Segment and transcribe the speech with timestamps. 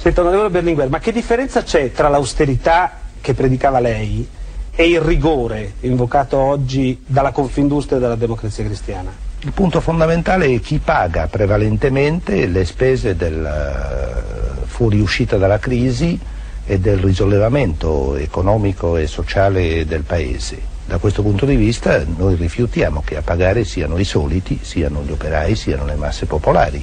[0.00, 4.26] Senta, onorevole Berlinguer, ma che differenza c'è tra l'austerità che predicava lei
[4.74, 9.12] e il rigore invocato oggi dalla Confindustria e dalla democrazia cristiana?
[9.40, 14.22] Il punto fondamentale è chi paga prevalentemente le spese della
[14.64, 16.18] fuoriuscita dalla crisi
[16.64, 20.62] e del risollevamento economico e sociale del Paese.
[20.86, 25.10] Da questo punto di vista noi rifiutiamo che a pagare siano i soliti, siano gli
[25.10, 26.82] operai, siano le masse popolari.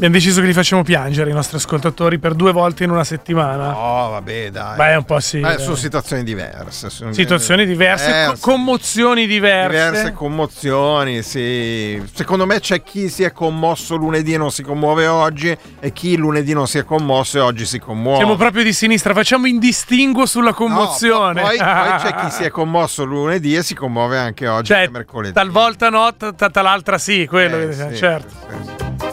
[0.00, 3.72] Abbiamo deciso che li facciamo piangere i nostri ascoltatori per due volte in una settimana.
[3.72, 4.76] No, vabbè, dai.
[4.76, 5.36] Beh, è un po' sì.
[5.36, 5.58] Eh, dai.
[5.60, 6.88] sono situazioni diverse.
[6.88, 9.68] sono- Situazioni diverse, co- commozioni diverse.
[9.76, 12.02] Diverse commozioni, sì.
[12.14, 16.16] Secondo me c'è chi si è commosso lunedì e non si commuove oggi e chi
[16.16, 18.16] lunedì non si è commosso e oggi si commuove.
[18.16, 21.42] Siamo proprio di sinistra, facciamo in distinguo sulla No, commozione.
[21.42, 25.34] poi, poi c'è chi si è commosso lunedì e si commuove anche oggi, Cioè, mercoledì.
[25.34, 28.28] talvolta no, t- t- tal'altra sì, quello Eh, che- sì, certo.
[28.48, 28.56] sì,
[28.96, 29.09] sì.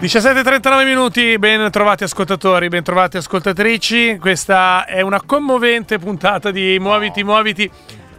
[0.00, 4.16] 17.39 minuti, ben trovati ascoltatori, ben trovati ascoltatrici.
[4.18, 7.70] Questa è una commovente puntata di Muoviti, Muoviti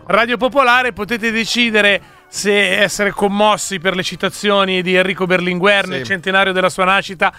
[0.05, 0.93] Radio Popolare.
[0.93, 6.05] Potete decidere se essere commossi per le citazioni di Enrico Berlinguer nel Sì.
[6.05, 7.33] centenario della sua nascita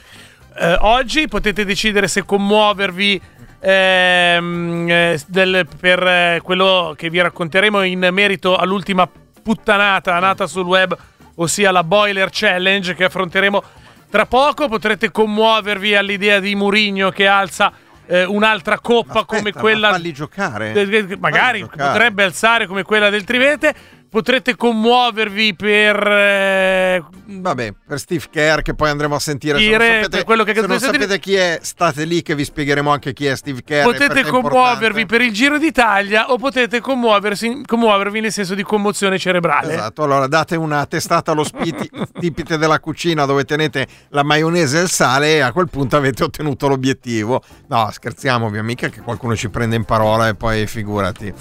[0.58, 1.28] eh, oggi.
[1.28, 3.20] Potete decidere se commuovervi
[3.60, 9.08] ehm, eh, del- per eh, quello che vi racconteremo in merito all'ultima
[9.40, 10.96] puttanata nata sul web,
[11.36, 13.62] ossia la Boiler Challenge che affronteremo
[14.12, 14.68] tra poco.
[14.68, 17.72] Potrete commuovervi all'idea di Murigno che alza
[18.06, 20.72] eh, un'altra coppa Aspetta, come ma quella falli giocare.
[20.72, 21.90] eh, magari Falli giocare.
[21.92, 23.74] potrebbe alzare come quella del Trivete.
[24.12, 29.56] Potrete commuovervi per eh, Vabbè, per Steve Kerr che poi andremo a sentire.
[29.56, 32.44] Se Dire, non sapete, quello che se non sapete chi è, state lì che vi
[32.44, 33.84] spiegheremo anche chi è Steve Kerr.
[33.84, 39.72] potete commuovervi per il Giro d'Italia o potete commuoversi, commuovervi nel senso di commozione cerebrale.
[39.72, 44.90] Esatto, allora date una testata allo stipite della cucina dove tenete la maionese e il
[44.90, 47.42] sale e a quel punto avete ottenuto l'obiettivo.
[47.68, 51.32] No, scherziamo ovviamente che qualcuno ci prende in parola e poi figurati.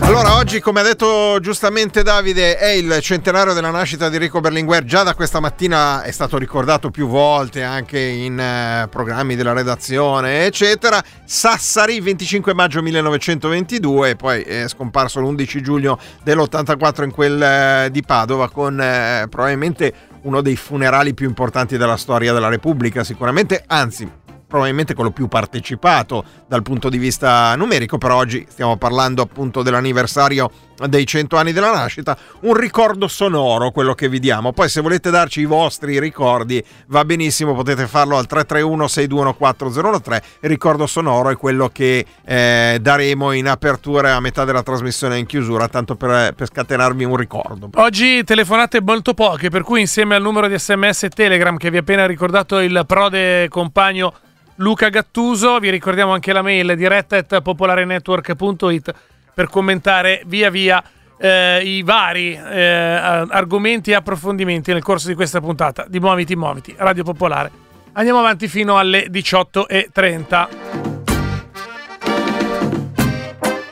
[0.00, 4.84] Allora, oggi, come ha detto giustamente Davide, è il centenario della nascita di Enrico Berlinguer.
[4.84, 10.46] Già da questa mattina è stato ricordato più volte anche in eh, programmi della redazione,
[10.46, 11.02] eccetera.
[11.24, 18.02] Sassari, 25 maggio 1922, e poi è scomparso l'11 giugno dell'84 in quel eh, di
[18.02, 24.22] Padova con eh, probabilmente uno dei funerali più importanti della storia della Repubblica, sicuramente, anzi
[24.54, 30.48] probabilmente quello più partecipato dal punto di vista numerico, però oggi stiamo parlando appunto dell'anniversario
[30.86, 34.52] dei 100 anni della nascita, un ricordo sonoro quello che vi diamo.
[34.52, 40.22] Poi se volete darci i vostri ricordi va benissimo, potete farlo al 331 6214013.
[40.40, 45.18] Il ricordo sonoro è quello che eh, daremo in apertura e a metà della trasmissione
[45.18, 47.70] in chiusura, tanto per, per scatenarvi un ricordo.
[47.74, 51.76] Oggi telefonate molto poche, per cui insieme al numero di sms e telegram che vi
[51.76, 54.12] ha appena ricordato il prode compagno
[54.56, 58.94] Luca Gattuso, vi ricordiamo anche la mail diretta at popolarenetwork.it
[59.34, 60.82] per commentare via via
[61.18, 66.74] eh, i vari eh, argomenti e approfondimenti nel corso di questa puntata di Muoviti Muoviti,
[66.76, 67.50] Radio Popolare.
[67.92, 71.03] Andiamo avanti fino alle 18.30.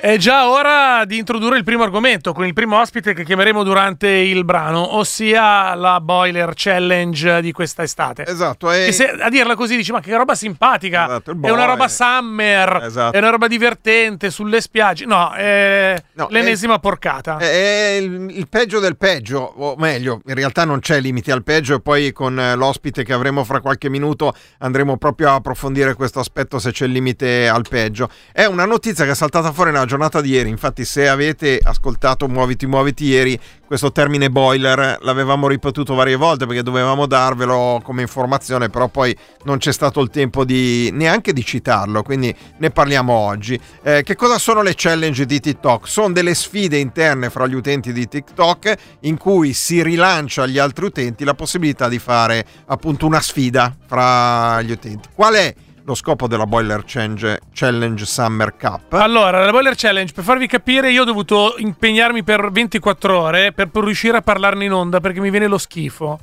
[0.03, 4.09] È già ora di introdurre il primo argomento con il primo ospite che chiameremo durante
[4.09, 8.27] il brano, ossia la Boiler Challenge di questa estate.
[8.27, 11.05] Esatto, e se, a dirla così dici, ma che roba simpatica!
[11.05, 13.15] Esatto, è una roba summer, Esatto.
[13.15, 15.05] è una roba divertente sulle spiagge.
[15.07, 17.37] No, è No, l'ennesima porcata.
[17.37, 21.77] È il, il peggio del peggio, o meglio, in realtà non c'è limiti al peggio
[21.77, 26.19] e poi con eh, l'ospite che avremo fra qualche minuto andremo proprio a approfondire questo
[26.19, 28.11] aspetto se c'è il limite al peggio.
[28.33, 32.27] È una notizia che è saltata fuori nella giornata di ieri, infatti se avete ascoltato
[32.27, 38.71] Muoviti Muoviti ieri, questo termine boiler l'avevamo ripetuto varie volte perché dovevamo darvelo come informazione,
[38.71, 43.61] però poi non c'è stato il tempo di neanche di citarlo, quindi ne parliamo oggi.
[43.83, 45.87] Eh, che cosa sono le challenge di TikTok?
[45.87, 50.87] Sono delle sfide interne fra gli utenti di TikTok in cui si rilancia agli altri
[50.87, 55.11] utenti la possibilità di fare appunto una sfida fra gli utenti.
[55.15, 58.93] Qual è lo scopo della Boiler Change- Challenge Summer Cup?
[58.93, 63.69] Allora, la Boiler Challenge, per farvi capire, io ho dovuto impegnarmi per 24 ore per,
[63.69, 66.21] per riuscire a parlarne in onda perché mi viene lo schifo.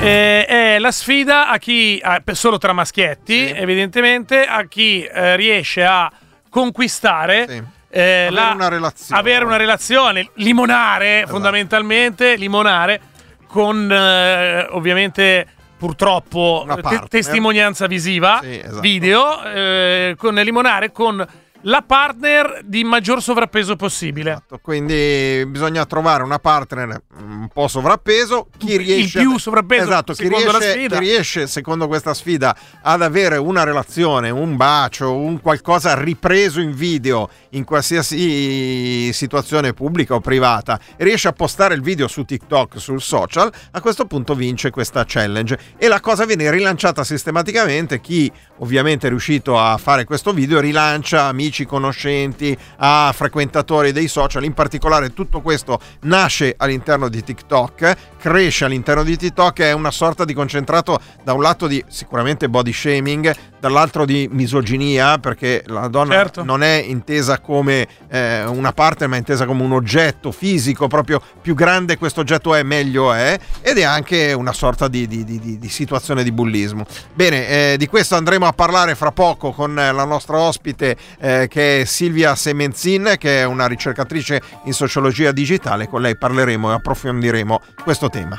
[0.00, 3.52] Eh, è la sfida a chi, a- solo tra maschietti, Sì.
[3.54, 6.10] evidentemente, a chi eh, riesce a
[6.50, 7.46] conquistare.
[7.48, 7.62] Sì.
[7.94, 9.20] eh, Avere la- una relazione.
[9.20, 11.30] avere una relazione, limonare Esatto.
[11.32, 13.00] fondamentalmente, limonare
[13.46, 15.46] con eh, ovviamente
[15.86, 18.78] purtroppo Una te- testimonianza visiva, Sì, esatto.
[18.78, 21.26] video, eh, con limonare con
[21.62, 24.30] la partner di maggior sovrappeso possibile.
[24.30, 28.48] Esatto, quindi bisogna trovare una partner un po' sovrappeso.
[28.56, 33.36] Chi Il riesce più sovrappeso, esatto, chi riesce, chi riesce, secondo questa sfida, ad avere
[33.36, 40.80] una relazione, un bacio, un qualcosa ripreso in video in qualsiasi situazione pubblica o privata,
[40.96, 45.58] riesce a postare il video su TikTok, sul social, a questo punto vince questa challenge.
[45.76, 48.00] E la cosa viene rilanciata sistematicamente.
[48.00, 54.44] Chi ovviamente è riuscito a fare questo video rilancia amici, conoscenti, a frequentatori dei social.
[54.44, 60.24] In particolare tutto questo nasce all'interno di TikTok, cresce all'interno di TikTok, è una sorta
[60.24, 66.14] di concentrato da un lato di sicuramente body shaming, dall'altro di misoginia, perché la donna
[66.14, 66.44] Certo.
[66.44, 71.20] non è intesa come eh, una partner, ma è intesa come un oggetto fisico, proprio
[71.40, 75.58] più grande questo oggetto è, meglio è, ed è anche una sorta di, di- di-
[75.58, 76.84] di- situazione di bullismo.
[77.14, 81.80] Bene, eh, di questo andremo a parlare fra poco con la nostra ospite eh, che
[81.80, 87.60] è Silvia Semenzin, che è una ricercatrice in sociologia digitale, con lei parleremo e approfondiremo
[87.82, 88.38] questo tema.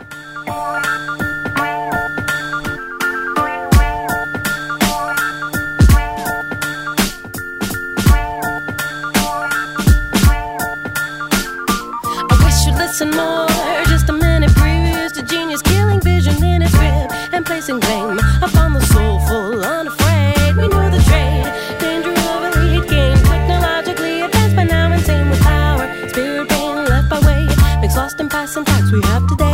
[12.30, 13.48] I wish you'd listen more.
[13.88, 18.74] Just a minute previous to genius killing vision in its rib and placing blame upon
[18.74, 20.56] the soulful, unafraid.
[20.56, 21.46] We know the trade,
[21.80, 25.88] danger of elite game, technologically advanced by now, insane with power.
[26.10, 27.48] Spirit being left by way
[27.82, 29.53] makes lost and passing facts we have today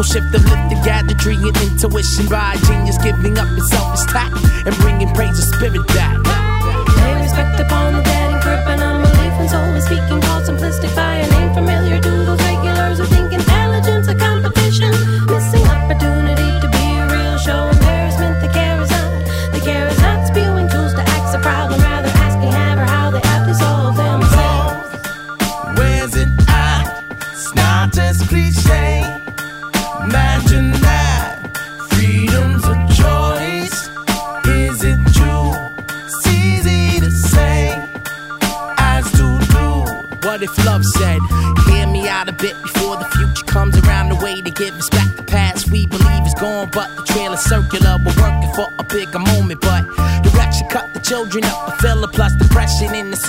[0.00, 4.74] the shift of lifted gadgetry and intuition by genius giving up its selfish tact and
[4.78, 6.16] bringing praise of spirit back.
[6.24, 11.29] Pay respect upon the dead and unbelief and soul is speaking called simplistic by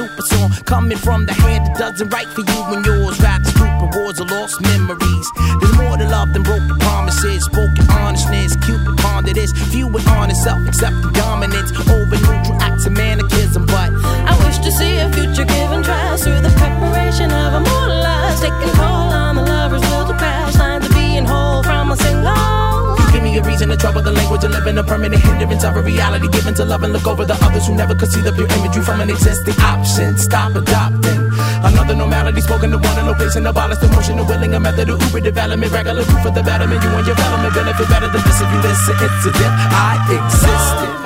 [0.01, 3.00] super song coming from the hand that doesn't write for you and yours.
[23.81, 26.83] Trouble the language and live in a permanent hindrance of a reality given to love
[26.83, 29.57] and look over the others who never could see the pure imagery from an existing
[29.57, 30.15] option.
[30.17, 31.21] Stop adopting
[31.65, 34.87] another normality spoken to one in no place abolish the motion of willing a method
[34.87, 35.71] of uber development.
[35.71, 36.83] Regular proof of the betterment.
[36.83, 38.95] You and your development benefit better than this if you listen.
[39.01, 39.51] It's a dip.
[39.73, 41.00] I existed.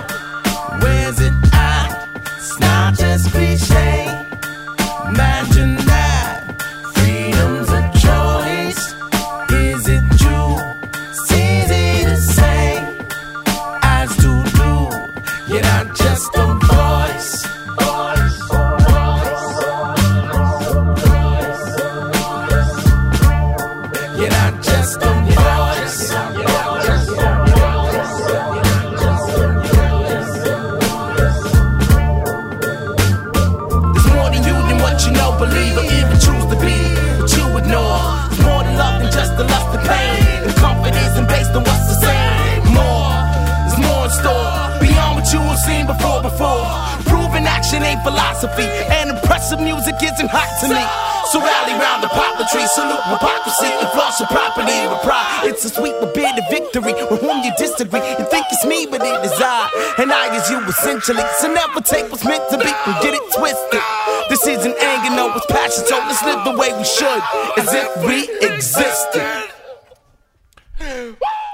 [61.07, 61.23] You essentially.
[61.39, 63.81] So never take what's meant to be and get it twisted.
[64.29, 65.85] This isn't anger, no, it's passion.
[65.85, 67.21] So let's live the way we should,
[67.57, 69.23] as if we existed.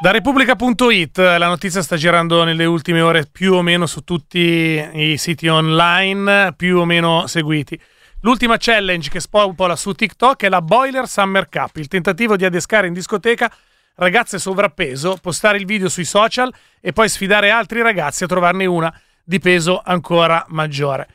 [0.01, 4.39] Da Repubblica.it la notizia sta girando nelle ultime ore più o meno su tutti
[4.93, 7.79] i siti online più o meno seguiti.
[8.21, 12.87] L'ultima challenge che spopola su TikTok è la Boiler Summer Cup, il tentativo di adescare
[12.87, 13.51] in discoteca
[13.95, 18.91] ragazze sovrappeso, postare il video sui social e poi sfidare altri ragazzi a trovarne una
[19.23, 21.07] di peso ancora maggiore.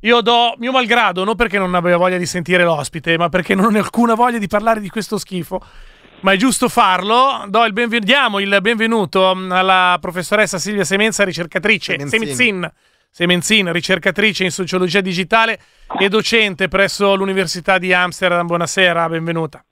[0.00, 3.74] Io do mio malgrado, non perché non abbia voglia di sentire l'ospite, ma perché non
[3.74, 5.60] ho alcuna voglia di parlare di questo schifo.
[6.20, 7.44] Ma è giusto farlo.
[7.48, 11.92] Do il benven- diamo il benvenuto mm, alla professoressa Silvia Semenza, ricercatrice.
[11.92, 12.20] Semenzin.
[12.20, 12.72] Semenzin.
[13.10, 15.58] Semenzin, ricercatrice in sociologia digitale
[15.98, 18.46] e docente presso l'Università di Amsterdam.
[18.46, 19.64] Buonasera, benvenuta.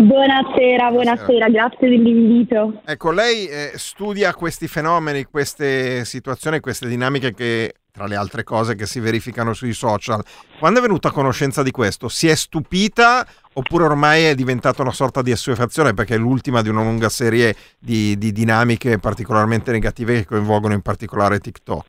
[0.00, 2.82] Buonasera, buonasera, grazie dell'invito.
[2.84, 8.76] Ecco, lei eh, studia questi fenomeni, queste situazioni, queste dinamiche che, tra le altre cose,
[8.76, 10.22] che si verificano sui social.
[10.60, 12.08] Quando è venuta a conoscenza di questo?
[12.08, 16.68] Si è stupita oppure ormai è diventata una sorta di assuefazione perché è l'ultima di
[16.68, 21.84] una lunga serie di, di dinamiche particolarmente negative che coinvolgono in particolare TikTok?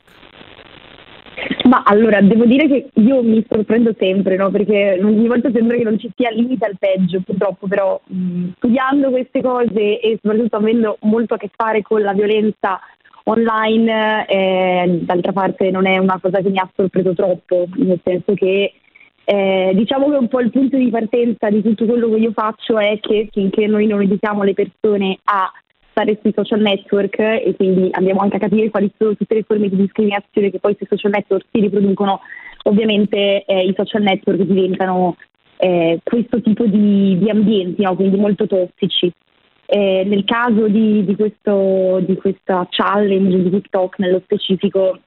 [1.70, 4.50] Ma allora, devo dire che io mi sorprendo sempre, no?
[4.50, 9.12] Perché ogni volta sembra che non ci sia limite al peggio, purtroppo, però mh, studiando
[9.12, 12.80] queste cose e soprattutto avendo molto a che fare con la violenza
[13.26, 18.34] online, eh, d'altra parte non è una cosa che mi ha sorpreso troppo, nel senso
[18.34, 18.74] che
[19.26, 22.80] eh, diciamo che un po' il punto di partenza di tutto quello che io faccio
[22.80, 25.52] è che finché noi non educhiamo le persone a
[26.00, 29.68] stare sui social network e quindi andiamo anche a capire quali sono tutte le forme
[29.68, 32.22] di discriminazione che poi sui social network si riproducono,
[32.64, 35.18] ovviamente eh, i social network diventano
[35.58, 37.96] eh, questo tipo di, di ambienti, no?
[37.96, 39.12] quindi molto tossici.
[39.66, 44.98] Eh, nel caso di, di, questo, di questa challenge di TikTok nello specifico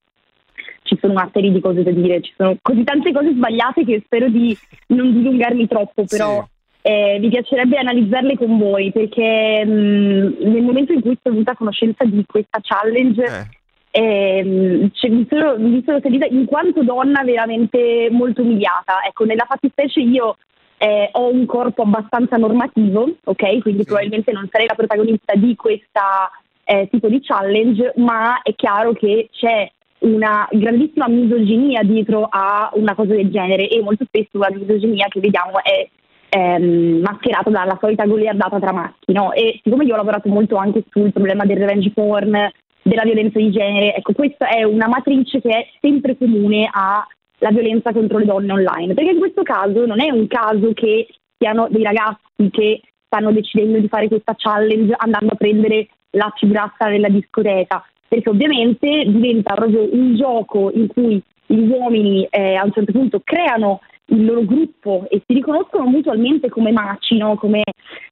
[0.84, 4.02] ci sono una serie di cose da dire, ci sono così tante cose sbagliate che
[4.04, 4.56] spero di
[4.88, 6.46] non dilungarmi troppo, però
[6.82, 11.56] eh, mi piacerebbe analizzarle con voi perché mh, nel momento in cui sono venuta a
[11.56, 13.48] conoscenza di questa challenge
[13.92, 19.02] ehm, cioè, mi, sono, mi sono sentita in quanto donna veramente molto umiliata.
[19.06, 20.36] Ecco, nella fattispecie io
[20.78, 23.60] eh, ho un corpo abbastanza normativo, ok?
[23.60, 26.30] Quindi probabilmente non sarei la protagonista di questa
[26.64, 29.70] eh, tipo di challenge, ma è chiaro che c'è
[30.00, 35.20] una grandissima misoginia dietro a una cosa del genere e molto spesso la misoginia che
[35.20, 35.88] vediamo è
[36.34, 39.32] ehm, mascherata dalla solita goliardata tra maschi, no?
[39.32, 42.50] E siccome io ho lavorato molto anche sul problema del revenge porn,
[42.82, 47.92] della violenza di genere, ecco, questa è una matrice che è sempre comune alla violenza
[47.92, 51.82] contro le donne online, perché in questo caso non è un caso che siano dei
[51.82, 57.84] ragazzi che stanno decidendo di fare questa challenge andando a prendere la fibrassa nella discoteca,
[58.08, 63.20] perché ovviamente diventa proprio un gioco in cui gli uomini eh, a un certo punto
[63.22, 63.80] creano
[64.12, 67.36] il loro gruppo e si riconoscono mutualmente come maci, no?
[67.36, 67.62] come,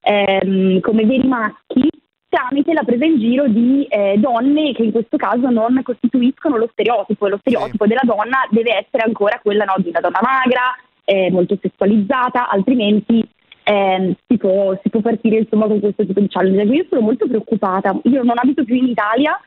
[0.02, 1.88] ehm, come veri maschi,
[2.28, 6.68] tramite la presa in giro di eh, donne che in questo caso non costituiscono lo
[6.72, 7.26] stereotipo.
[7.26, 11.30] E lo stereotipo della donna deve essere ancora quella no, di una donna magra, eh,
[11.30, 13.26] molto sessualizzata, altrimenti
[13.64, 16.74] ehm, si, può, si può partire insomma con questo tipo di challenge.
[16.74, 19.38] Io sono molto preoccupata, io non abito più in Italia,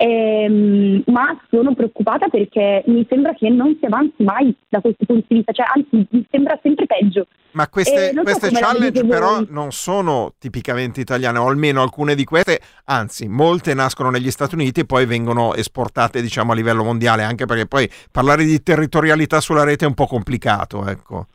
[0.00, 5.24] Ehm, ma sono preoccupata perché mi sembra che non si avanzi mai da questo punto
[5.26, 7.26] di vista, cioè anzi mi sembra sempre peggio.
[7.52, 9.46] Ma queste, Eh, so queste challenge però voi.
[9.50, 14.80] non sono tipicamente italiane, o almeno alcune di queste, anzi molte nascono negli Stati Uniti
[14.80, 19.64] e poi vengono esportate diciamo a livello mondiale, anche perché poi parlare di territorialità sulla
[19.64, 21.26] rete è un po' complicato, ecco.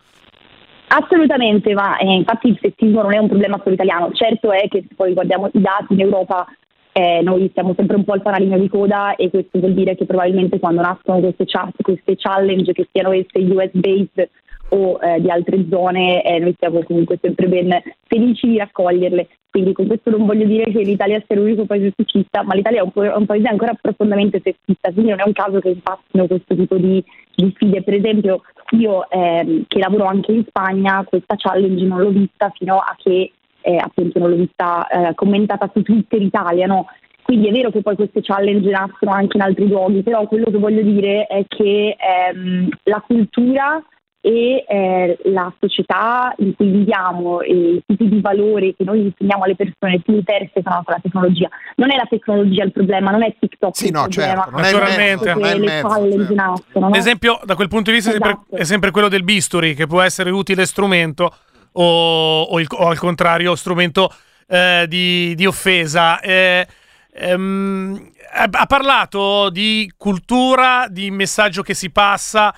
[0.88, 4.12] Assolutamente, ma eh, infatti il sessismo non è un problema solo italiano.
[4.14, 6.46] Certo è che se poi guardiamo i dati in Europa,
[6.94, 10.06] eh, noi siamo sempre un po' al fanalino di coda e questo vuol dire che
[10.06, 14.30] probabilmente quando nascono queste chat, queste challenge, che siano esse US based
[14.70, 19.28] o eh, di altre zone, eh, noi siamo comunque sempre ben felici di raccoglierle.
[19.50, 22.84] Quindi con questo non voglio dire che l'Italia sia l'unico paese sessista, ma l'Italia è
[22.84, 26.56] un, po- un paese ancora profondamente sessista, quindi non è un caso che impattino questo
[26.56, 27.04] tipo di,
[27.36, 27.84] di sfide.
[27.84, 32.78] Per esempio, io ehm, che lavoro anche in Spagna, questa challenge non l'ho vista fino
[32.78, 33.32] a che
[33.64, 36.86] eh, appunto non l'ho vista eh, commentata su Twitter Italia, no?
[37.24, 40.58] Quindi è vero che poi queste challenge nascono anche in altri luoghi, però quello che
[40.58, 43.82] voglio dire è che ehm, la cultura
[44.26, 49.44] e eh, la società in cui viviamo e i tipi di valori che noi insegniamo
[49.44, 51.50] alle persone si intersecano con la tecnologia.
[51.76, 54.64] Non è la tecnologia il problema, non è TikTok Sì, il no, problema, certo, non
[54.64, 55.26] è il Naturalmente.
[55.26, 56.80] mezzo, non è che il le mezzo, palle certo.
[56.80, 56.90] no?
[56.90, 58.56] L'esempio da quel punto di vista è sempre, Esatto.
[58.56, 61.34] è sempre quello del bisturi, che può essere utile strumento
[61.74, 64.14] o, o il- o al contrario strumento
[64.48, 66.20] eh, di, di offesa.
[66.20, 66.68] Eh,
[67.14, 72.54] ehm, ha, parlato di cultura, di messaggio che si passa.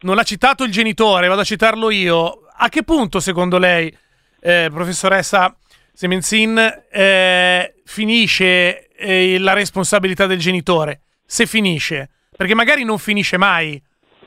[0.00, 2.46] Non l'ha citato il genitore, vado a citarlo io.
[2.56, 3.94] A che punto, secondo lei,
[4.40, 5.54] eh, professoressa
[5.92, 6.58] Semenzin,
[6.90, 11.02] eh, finisce eh, la responsabilità del genitore?
[11.24, 13.80] Se finisce, perché magari non finisce mai.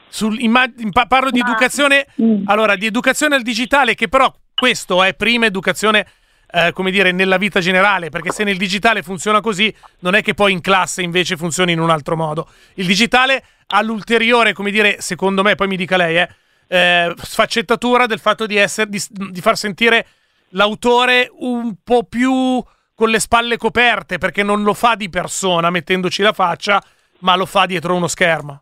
[0.10, 0.72] Sul- imma-
[1.08, 2.44] parlo di educazione, Mm.
[2.46, 6.08] allora, di educazione al digitale, che però questo è prima educazione,
[6.52, 10.34] eh, come dire, nella vita generale, perché se nel digitale funziona così, non è che
[10.34, 12.48] poi in classe invece funzioni in un altro modo.
[12.76, 16.30] Il digitale ha l'ulteriore, come dire, secondo me, poi mi dica lei, eh,
[16.68, 20.08] eh, sfaccettatura del fatto di, essere, di, di far sentire
[20.50, 26.22] l'autore un po' più con le spalle coperte, perché non lo fa di persona mettendoci
[26.22, 26.82] la faccia,
[27.20, 28.62] ma lo fa dietro uno schermo.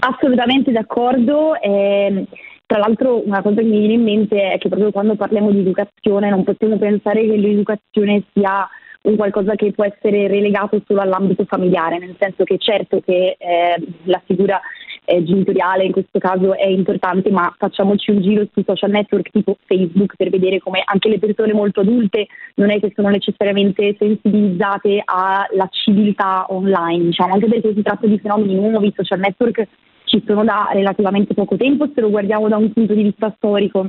[0.00, 1.60] Assolutamente d'accordo.
[1.60, 2.24] ehm,
[2.66, 5.58] tra l'altro una cosa che mi viene in mente è che proprio quando parliamo di
[5.58, 8.68] educazione non possiamo pensare che l'educazione sia
[9.02, 13.74] un qualcosa che può essere relegato solo all'ambito familiare, nel senso che certo che eh,
[14.04, 14.60] la figura
[15.04, 19.56] eh, genitoriale in questo caso è importante, ma facciamoci un giro sui social network tipo
[19.66, 25.02] Facebook per vedere come anche le persone molto adulte non è che sono necessariamente sensibilizzate
[25.04, 29.66] alla civiltà online, diciamo, anche perché si tratta di fenomeni nuovi, i social network
[30.04, 33.88] ci sono da relativamente poco tempo, se lo guardiamo da un punto di vista storico,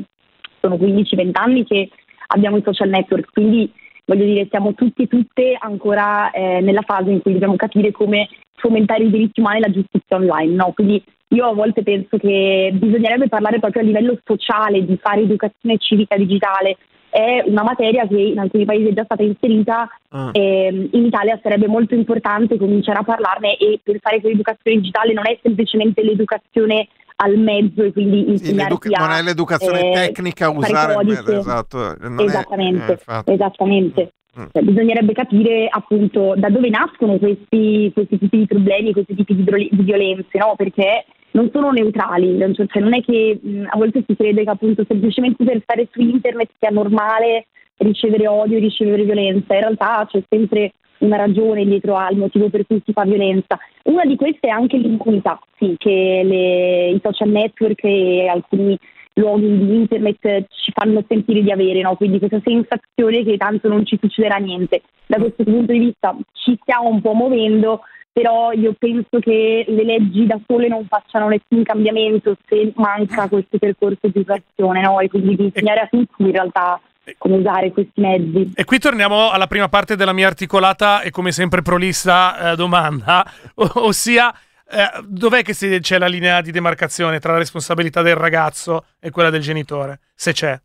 [0.59, 1.89] sono 15-20 anni che
[2.27, 3.71] abbiamo i social network, quindi
[4.11, 8.27] voglio dire siamo tutti e tutte ancora eh, nella fase in cui dobbiamo capire come
[8.55, 10.73] fomentare i diritti umani e la giustizia online, no?
[10.73, 15.77] Quindi io a volte penso che bisognerebbe parlare proprio a livello sociale di fare educazione
[15.77, 16.77] civica digitale,
[17.09, 20.29] è una materia che in alcuni paesi è già stata inserita, Ah.
[20.33, 25.25] ehm, in Italia sarebbe molto importante cominciare a parlarne e pensare che l'educazione digitale non
[25.25, 26.89] è semplicemente l'educazione
[27.23, 31.15] al mezzo e quindi insegnarti l'educa- a non è l'educazione eh, tecnica usare il codice.
[31.21, 31.95] mezzo, esatto.
[31.99, 34.11] non è- Esattamente, eh, esattamente.
[34.39, 34.43] Mm.
[34.53, 39.43] Cioè, bisognerebbe capire appunto da dove nascono questi, questi tipi di problemi, questi tipi di,
[39.43, 40.53] violen- di violenze, no?
[40.55, 44.83] Perché non sono neutrali, cioè, non è che mh, a volte si crede che appunto
[44.87, 50.73] semplicemente per stare su internet sia normale ricevere odio, ricevere violenza, in realtà c'è sempre
[51.01, 53.59] una ragione dietro al motivo per cui si fa violenza.
[53.83, 58.77] Una di queste è anche l'impunità, sì, che le- i social network e alcuni
[59.13, 61.95] luoghi di internet ci fanno sentire di avere, no?
[61.95, 64.81] quindi questa sensazione che tanto non ci succederà niente.
[65.05, 67.81] Da questo punto di vista ci stiamo un po' muovendo,
[68.13, 73.57] però io penso che le leggi da sole non facciano nessun cambiamento se manca questo
[73.57, 74.99] percorso di educazione no?
[74.99, 76.79] e quindi di insegnare a tutti in realtà
[77.17, 78.51] come usare questi mezzi.
[78.55, 83.25] E qui torniamo alla prima parte della mia articolata e come sempre prolissa eh, domanda,
[83.55, 84.33] o- ossia
[84.69, 89.09] eh, dov'è che si- c'è la linea di demarcazione tra la responsabilità del ragazzo e
[89.09, 90.59] quella del genitore, se c'è?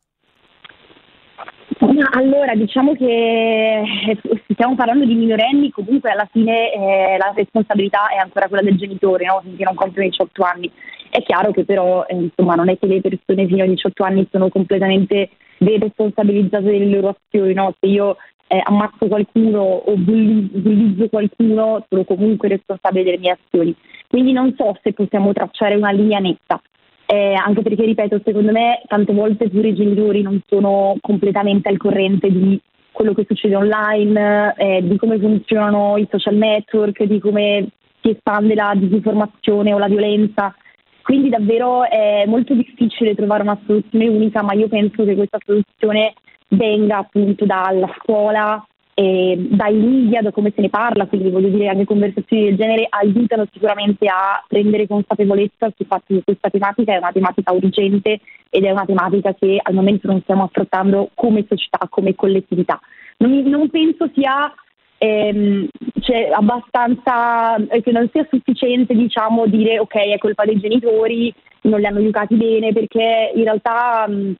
[2.13, 4.19] Allora, diciamo che eh,
[4.53, 9.27] stiamo parlando di minorenni, comunque alla fine eh, la responsabilità è ancora quella del genitore,
[9.27, 9.41] no?
[9.43, 10.71] finché non compiono i 18 anni.
[11.17, 14.29] È chiaro che però eh, insomma, non è che le persone fino ai 18 anni
[14.31, 17.75] sono completamente deresponsabilizzate delle loro azioni, no?
[17.81, 23.75] se io eh, ammazzo qualcuno o bulli- bullizzo qualcuno sono comunque responsabile delle mie azioni.
[24.07, 26.61] Quindi non so se possiamo tracciare una linea netta.
[27.07, 31.79] Eh, anche perché, ripeto, secondo me tante volte pure i genitori non sono completamente al
[31.79, 32.61] corrente di
[32.93, 37.69] quello che succede online, eh, di come funzionano i social network, di come
[38.03, 40.55] si espande la disinformazione o la violenza.
[41.07, 46.15] Quindi davvero è molto difficile trovare una soluzione unica, ma io penso che questa soluzione
[46.49, 51.85] venga appunto dalla scuola, dai media, da come se ne parla, quindi voglio dire anche
[51.85, 57.13] conversazioni del genere aiutano sicuramente a prendere consapevolezza sul fatto che questa tematica è una
[57.13, 58.19] tematica urgente
[58.51, 62.81] ed è una tematica che al momento non stiamo affrontando come società, come collettività.
[63.19, 64.53] Non, non penso sia
[64.99, 65.69] ehm,
[66.01, 71.33] cioè, abbastanza, eh, che non sia sufficiente diciamo dire ok è colpa dei genitori,
[71.63, 74.35] non li hanno educati bene, perché in realtà mh,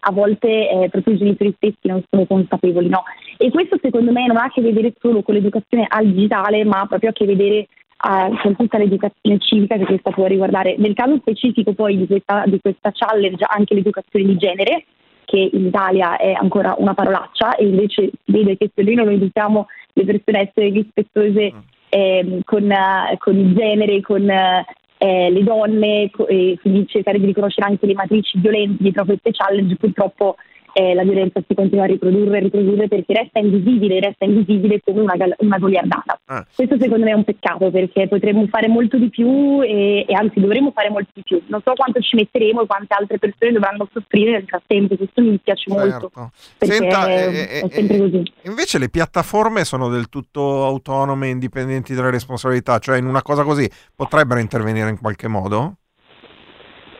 [0.00, 3.02] a volte eh, proprio i genitori stessi non sono consapevoli, no?
[3.38, 6.86] E questo secondo me non ha a che vedere solo con l'educazione al digitale, ma
[6.86, 10.76] proprio a che vedere eh, con tutta l'educazione civica che questa può riguardare.
[10.78, 14.84] Nel caso specifico poi di questa, di questa challenge anche l'educazione di genere,
[15.24, 19.66] che in Italia è ancora una parolaccia e invece vede che se noi non educhiamo
[19.96, 21.52] le persone essere rispettose
[21.88, 27.26] ehm, con, eh, con il genere, con, eh, le donne co- e quindi cercare di
[27.26, 30.36] riconoscere anche le matrici violenti dietro a queste challenge, purtroppo
[30.76, 35.00] eh, la violenza si continua a riprodurre e riprodurre perché resta invisibile, resta invisibile come
[35.00, 36.20] una, gal- una goliardata.
[36.26, 36.46] Ah.
[36.54, 40.38] Questo secondo me è un peccato perché potremmo fare molto di più e, e anzi
[40.38, 41.40] dovremmo fare molto di più.
[41.46, 45.30] Non so quanto ci metteremo e quante altre persone dovranno soffrire nel frattempo, questo mi
[45.30, 46.10] dispiace molto.
[46.12, 46.30] Certo.
[46.58, 48.32] Perché Senta, è, eh, è eh, sempre eh, così.
[48.42, 53.66] Invece le piattaforme sono del tutto autonome, indipendenti dalle responsabilità, cioè in una cosa così
[53.94, 55.76] potrebbero intervenire in qualche modo?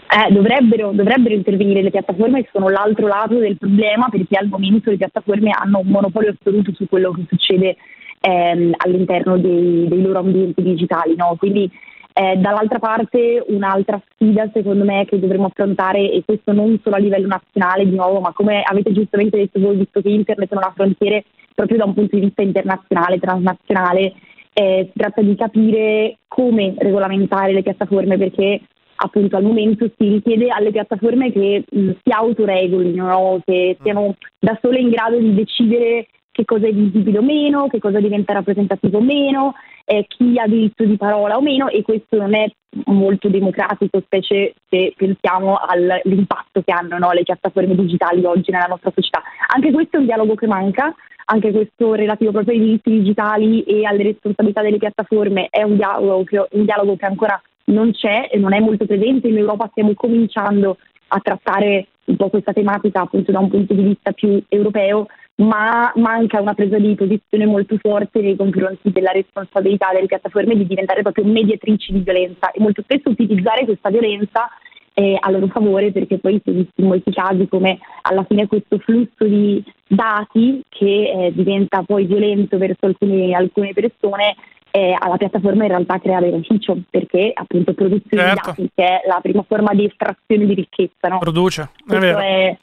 [0.09, 4.90] Eh, dovrebbero, dovrebbero intervenire le piattaforme che sono l'altro lato del problema perché al momento
[4.90, 7.77] le piattaforme hanno un monopolio assoluto su quello che succede
[8.21, 11.16] ehm, all'interno dei, dei loro ambienti digitali.
[11.16, 11.35] no?
[11.37, 11.69] Quindi
[12.12, 16.99] eh, dall'altra parte un'altra sfida secondo me che dovremmo affrontare e questo non solo a
[16.99, 20.73] livello nazionale di nuovo ma come avete giustamente detto voi visto che internet non ha
[20.75, 24.14] frontiere proprio da un punto di vista internazionale, transnazionale,
[24.53, 28.61] eh, si tratta di capire come regolamentare le piattaforme perché
[28.97, 33.41] appunto al momento si richiede alle piattaforme che mh, si autoregolino, no?
[33.45, 37.79] che siano da sole in grado di decidere che cosa è visibile o meno, che
[37.79, 39.55] cosa diventa rappresentativo o meno,
[39.87, 42.47] eh, chi ha diritto di parola o meno e questo non è
[42.85, 48.67] molto democratico, specie se pensiamo al- all'impatto che hanno no, le piattaforme digitali oggi nella
[48.67, 49.23] nostra società.
[49.55, 53.87] Anche questo è un dialogo che manca, anche questo relativo proprio ai diritti digitali e
[53.87, 58.38] alle responsabilità delle piattaforme è un dialogo che, un dialogo che ancora non c'è e
[58.38, 59.29] non è molto presente.
[59.29, 63.83] In Europa stiamo cominciando a trattare un po' questa tematica appunto da un punto di
[63.83, 69.90] vista più europeo, ma manca una presa di posizione molto forte nei confronti della responsabilità
[69.92, 74.48] delle piattaforme di diventare proprio mediatrici di violenza e molto spesso utilizzare questa violenza
[74.94, 78.46] eh, a loro favore perché poi si è visto in molti casi come alla fine
[78.46, 84.37] questo flusso di dati che eh, diventa poi violento verso alcune, alcune persone
[84.77, 88.53] eh, alla piattaforma in realtà crea beneficio perché appunto produzione Certo.
[88.57, 91.19] di dati che è la prima forma di estrazione di ricchezza no?
[91.19, 92.19] Produce, è vero.
[92.19, 92.57] è,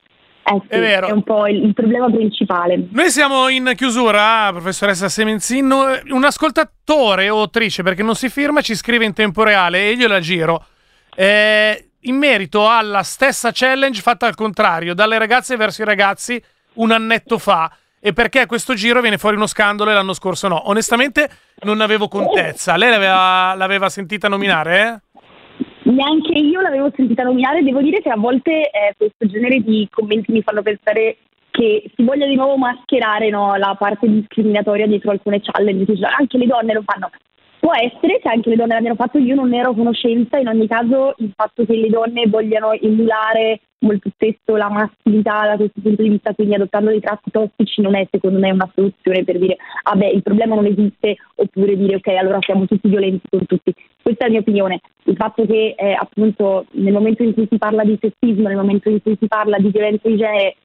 [0.45, 1.08] eh sì, È vero.
[1.08, 2.88] è un po' il, il problema principale.
[2.91, 5.71] Noi siamo in chiusura, professoressa Semenzin.
[5.71, 10.08] Un ascoltatore o attrice, perché non si firma, ci scrive in tempo reale e io
[10.08, 10.65] la giro.
[11.15, 16.91] eh, in merito alla stessa challenge fatta al contrario, dalle ragazze verso i ragazzi un
[16.91, 17.71] annetto fa.
[18.05, 20.67] E perché questo giro viene fuori uno scandalo e l'anno scorso no?
[20.67, 21.29] Onestamente
[21.61, 22.75] non ne avevo contezza.
[22.75, 25.21] Lei l'aveva, l'aveva sentita nominare, eh?
[25.83, 30.33] Neanche io l'avevo sentita nominare, devo dire che a volte eh, questo genere di commenti
[30.33, 31.15] mi fanno pensare
[31.49, 36.37] che si voglia di nuovo mascherare no, la parte discriminatoria dietro alcune challenge, che anche
[36.37, 37.09] le donne lo fanno.
[37.63, 40.67] Può essere che anche le donne l'abbiano fatto, io non ne ero conoscenza, in ogni
[40.67, 46.02] caso il fatto che le donne vogliano emulare molto spesso la maschilinità da questo punto
[46.02, 49.56] di vista, quindi adottando dei tratti tossici non è secondo me una soluzione per dire
[49.82, 53.73] vabbè il problema non esiste oppure dire ok allora siamo tutti violenti con tutti.
[54.02, 54.82] Questa è la mia opinione.
[55.06, 58.89] Il fatto che eh, appunto nel momento in cui si parla di sessismo, nel momento
[58.89, 60.58] in cui si parla di violenza di genere,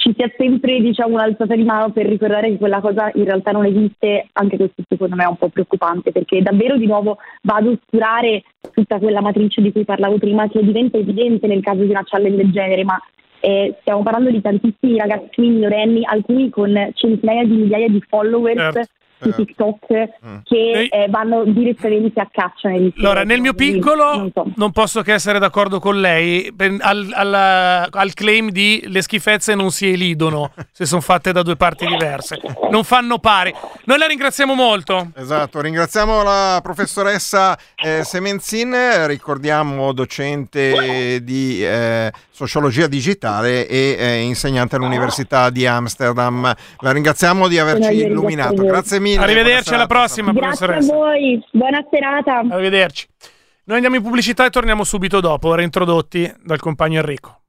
[0.00, 3.66] ci sia sempre diciamo un'alzata di mano per ricordare che quella cosa in realtà non
[3.66, 7.66] esiste, anche questo secondo me è un po' preoccupante perché davvero di nuovo va ad
[7.66, 12.02] oscurare tutta quella matrice di cui parlavo prima che diventa evidente nel caso di una
[12.02, 12.98] challenge del genere, ma
[13.40, 18.80] eh, stiamo parlando di tantissimi ragazzini minorenni, alcuni con centinaia di migliaia di followers Certo,
[19.20, 19.44] su certo.
[19.44, 19.78] TikTok
[20.24, 20.36] Mm.
[20.44, 24.46] che eh, vanno direttamente a caccia negli Allora, nel mio piccolo non so.
[24.56, 29.70] non posso che essere d'accordo con lei al, al- al claim di le schifezze non
[29.70, 32.38] si elidono se sono fatte da due parti diverse,
[32.70, 33.52] non fanno pari.
[33.84, 35.10] Noi la ringraziamo molto.
[35.16, 44.76] Esatto, ringraziamo la professoressa eh, Semenzin, ricordiamo docente di eh, sociologia digitale e eh, insegnante
[44.76, 46.54] all'Università di Amsterdam.
[46.78, 48.64] La ringraziamo di averci illuminato.
[48.64, 49.22] Grazie mille.
[49.22, 50.94] Arrivederci, alla prossima, Grazie a professoressa.
[50.94, 52.38] voi, buona serata.
[52.48, 53.06] Arrivederci.
[53.64, 57.42] Noi andiamo in pubblicità e torniamo subito dopo, reintrodotti dal compagno Enrico.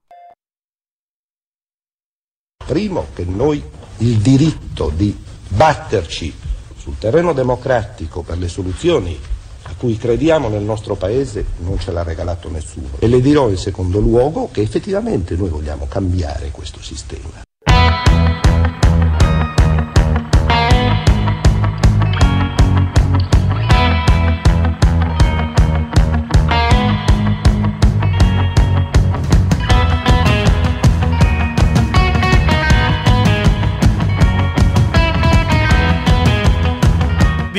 [2.65, 3.63] Primo che noi
[3.97, 5.15] il diritto di
[5.47, 6.33] batterci
[6.75, 9.19] sul terreno democratico per le soluzioni
[9.63, 12.89] a cui crediamo nel nostro paese non ce l'ha regalato nessuno.
[12.99, 17.41] E le dirò in secondo luogo che effettivamente noi vogliamo cambiare questo sistema.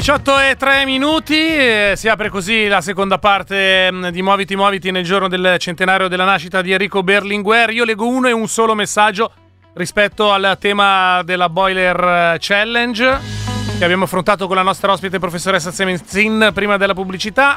[0.03, 4.91] 18 e 3 minuti, eh, si apre così la seconda parte mh, di Muoviti Muoviti
[4.91, 7.71] nel giorno del centenario della nascita di Enrico Berlinguer.
[7.71, 9.31] Io leggo uno e un solo messaggio
[9.75, 13.21] rispetto al tema della Boiler eh, Challenge
[13.79, 17.57] che abbiamo affrontato con la nostra ospite professoressa Semenzin prima della pubblicità.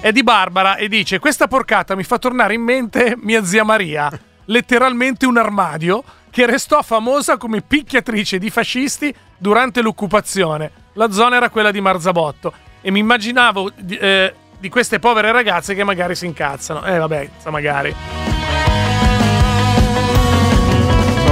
[0.00, 4.10] è di Barbara e dice: Questa porcata mi fa tornare in mente mia zia Maria,
[4.44, 10.84] letteralmente un armadio, che restò famosa come picchiatrice di fascisti durante l'occupazione.
[10.96, 12.52] La zona era quella di Marzabotto.
[12.80, 16.84] E mi immaginavo di, eh, di queste povere ragazze che magari si incazzano.
[16.84, 18.35] Eh, vabbè, magari.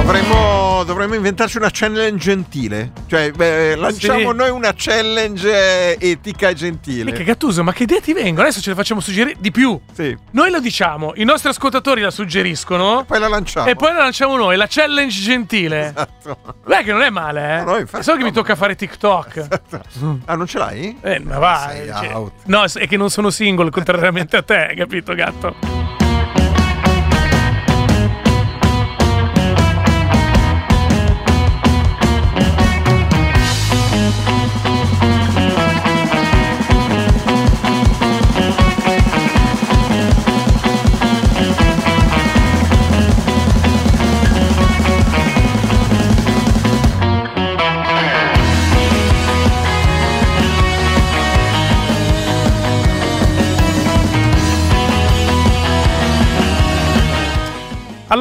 [0.05, 2.91] Dovremmo, dovremmo inventarci una challenge gentile.
[3.07, 4.35] Cioè, beh, lanciamo Sì.
[4.37, 7.05] noi una challenge eh, etica e gentile.
[7.11, 8.43] Mica Gattuso, ma che idee ti vengono?
[8.43, 9.79] Adesso ce le facciamo suggerire di più.
[9.93, 10.15] Sì.
[10.33, 13.03] Noi lo diciamo, i nostri ascoltatori la suggeriscono.
[13.07, 13.65] Poi la lanciamo.
[13.67, 15.87] E poi la lanciamo noi, la challenge gentile.
[15.87, 16.37] Esatto.
[16.63, 17.63] Beh, che non è male, eh.
[17.63, 19.47] No, no, infatti, Solo che mi no, tocca fare TikTok.
[20.25, 20.97] Ah, non ce l'hai?
[21.01, 21.67] Eh, ma va.
[21.71, 25.74] Sei cioè- no, è che non sono single, contrariamente a te, capito, gatto?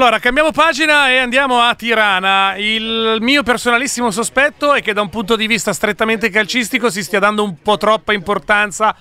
[0.04, 2.56] Allora, cambiamo pagina e andiamo a Tirana.
[2.56, 7.18] Il mio personalissimo sospetto è che da un punto di vista strettamente calcistico si stia
[7.18, 8.94] dando un po' troppa importanza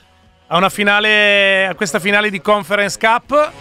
[0.48, 3.52] a finale a questa finale di Conference Cup.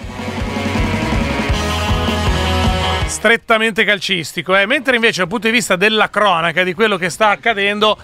[3.07, 4.65] Strettamente calcistico, eh.
[4.65, 7.99] mentre invece dal punto di vista della cronaca di quello che sta accadendo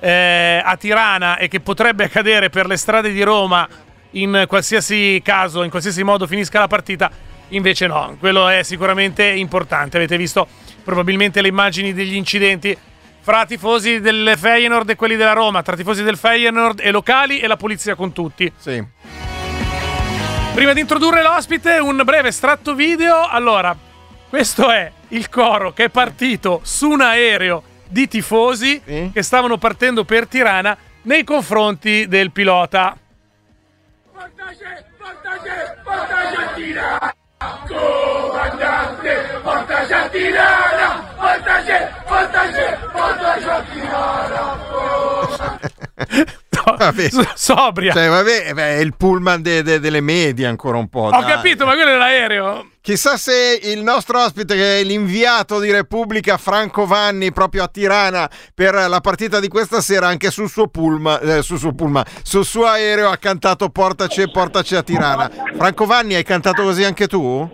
[0.00, 3.68] eh, a Tirana e che potrebbe accadere per le strade di Roma
[4.14, 9.96] in qualsiasi caso, in qualsiasi modo finisca la partita, invece no, quello è sicuramente importante.
[9.96, 10.46] Avete visto
[10.84, 12.76] probabilmente le immagini degli incidenti
[13.20, 17.46] fra tifosi del Feyenoord e quelli della Roma, tra tifosi del Feyenoord e locali e
[17.46, 18.50] la polizia con tutti.
[18.56, 18.82] Sì.
[20.54, 23.26] Prima di introdurre l'ospite, un breve estratto video.
[23.28, 23.76] Allora,
[24.28, 29.10] questo è il coro che è partito su un aereo di tifosi Sì.
[29.12, 32.96] che stavano partendo per Tirana nei confronti del pilota.
[37.40, 37.89] Go!
[46.84, 47.08] Vabbè.
[47.34, 47.92] Sobria.
[47.92, 51.02] Cioè, vabbè, beh, è il pullman de- de- delle medie ancora un po'.
[51.02, 51.24] Ho dai.
[51.24, 52.66] capito, ma quello è l'aereo.
[52.80, 58.28] Chissà se il nostro ospite, che è l'inviato di Repubblica Franco Vanni, proprio a Tirana
[58.54, 62.44] per la partita di questa sera, anche sul suo pullman, eh, sul suo pullman, sul
[62.46, 65.30] suo aereo ha cantato Portaci, portaci a Tirana.
[65.56, 67.48] Franco Vanni, hai cantato così anche tu?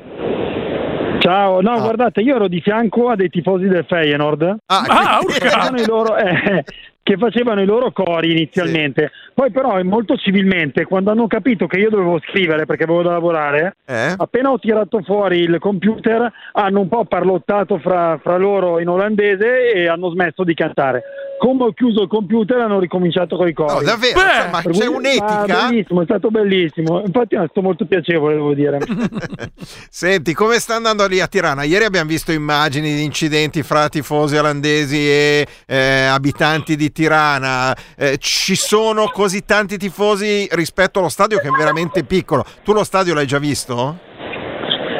[1.18, 5.80] Ciao, no, guardate, io ero di fianco a dei tifosi del Feyenoord Ah, Ah, facevano
[5.80, 6.62] i loro- eh,
[7.06, 9.12] che facevano i loro cori inizialmente.
[9.32, 13.76] Poi però molto civilmente, quando hanno capito che io dovevo scrivere perché avevo da lavorare,
[13.84, 14.14] Eh?
[14.16, 19.72] appena ho tirato fuori il computer hanno un po' parlottato fra, fra loro in olandese
[19.72, 21.04] e hanno smesso di cantare.
[21.38, 23.75] Come ho chiuso il computer hanno ricominciato con i cori.
[23.75, 24.18] No, davvero?
[24.18, 25.64] Beh, ma c'è un'etica?
[25.64, 27.03] Ah, bellissimo, è stato bellissimo.
[27.05, 28.79] Infatti è stato molto piacevole, devo dire.
[29.90, 31.62] Senti, come sta andando lì a Tirana?
[31.62, 37.77] Ieri abbiamo visto immagini di incidenti fra tifosi olandesi e eh, abitanti di Tirana.
[37.96, 42.44] Eh, ci sono così tanti tifosi rispetto allo stadio che è veramente piccolo.
[42.64, 44.14] Tu lo stadio l'hai già visto?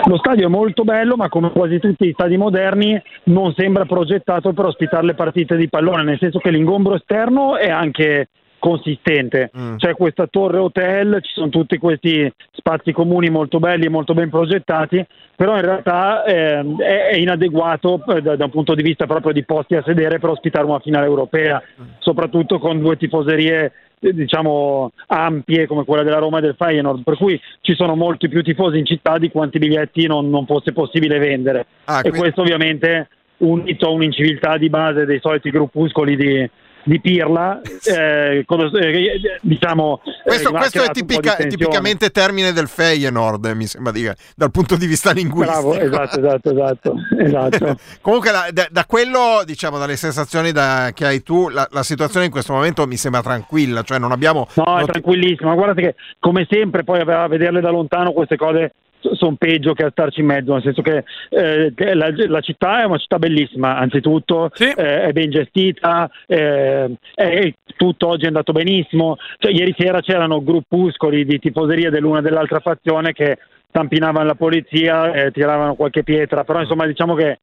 [0.09, 4.53] Lo stadio è molto bello, ma come quasi tutti gli stadi moderni non sembra progettato
[4.53, 8.29] per ospitare le partite di pallone, nel senso che l'ingombro esterno è anche
[8.67, 9.53] consistente.
[9.57, 9.77] Mm.
[9.77, 14.29] C'è questa torre hotel, ci sono tutti questi spazi comuni molto belli e molto ben
[14.29, 19.07] progettati, però in realtà ehm, è, è inadeguato eh, da, da un punto di vista
[19.07, 21.63] proprio di posti a sedere per ospitare una finale europea,
[22.01, 27.17] soprattutto con due tifoserie eh, diciamo ampie come quella della Roma e del Feyenoord, per
[27.17, 31.21] cui ci sono molti più tifosi in città di quanti biglietti non, non fosse possibile
[31.21, 31.67] vendere.
[31.85, 36.51] Ah, e quindi- questo ovviamente unito a un'inciviltà di base dei soliti gruppuscoli di,
[36.87, 40.01] di Pirla, eh, cosa- eh, diciamo...
[40.23, 44.17] Questo, eh, questo è, di tipica- è tipicamente termine del Feyenoord, eh, mi sembra dire,
[44.37, 45.61] dal punto di vista linguistico.
[45.71, 47.77] Bravo, esatto, esatto, esatto, esatto.
[48.01, 52.27] Comunque, la- da, da quello, diciamo, dalle sensazioni da- che hai tu, la, la situazione
[52.27, 54.47] in questo momento mi sembra tranquilla, cioè non abbiamo...
[54.55, 55.55] No, è tranquillissimo.
[55.55, 59.91] Guardate che come sempre poi a vederle da lontano queste cose sono peggio che a
[59.91, 63.77] starci in mezzo, nel senso che eh, che la, la città è una città bellissima,
[63.77, 64.65] anzitutto Sì.
[64.65, 69.17] eh, è ben gestita, eh, è- tutto oggi è andato benissimo.
[69.39, 73.39] Cioè, ieri sera c'erano gruppuscoli di tifoseria dell'una e dell'altra fazione che
[73.71, 77.41] tampinavano la polizia, eh, tiravano qualche pietra, però insomma diciamo che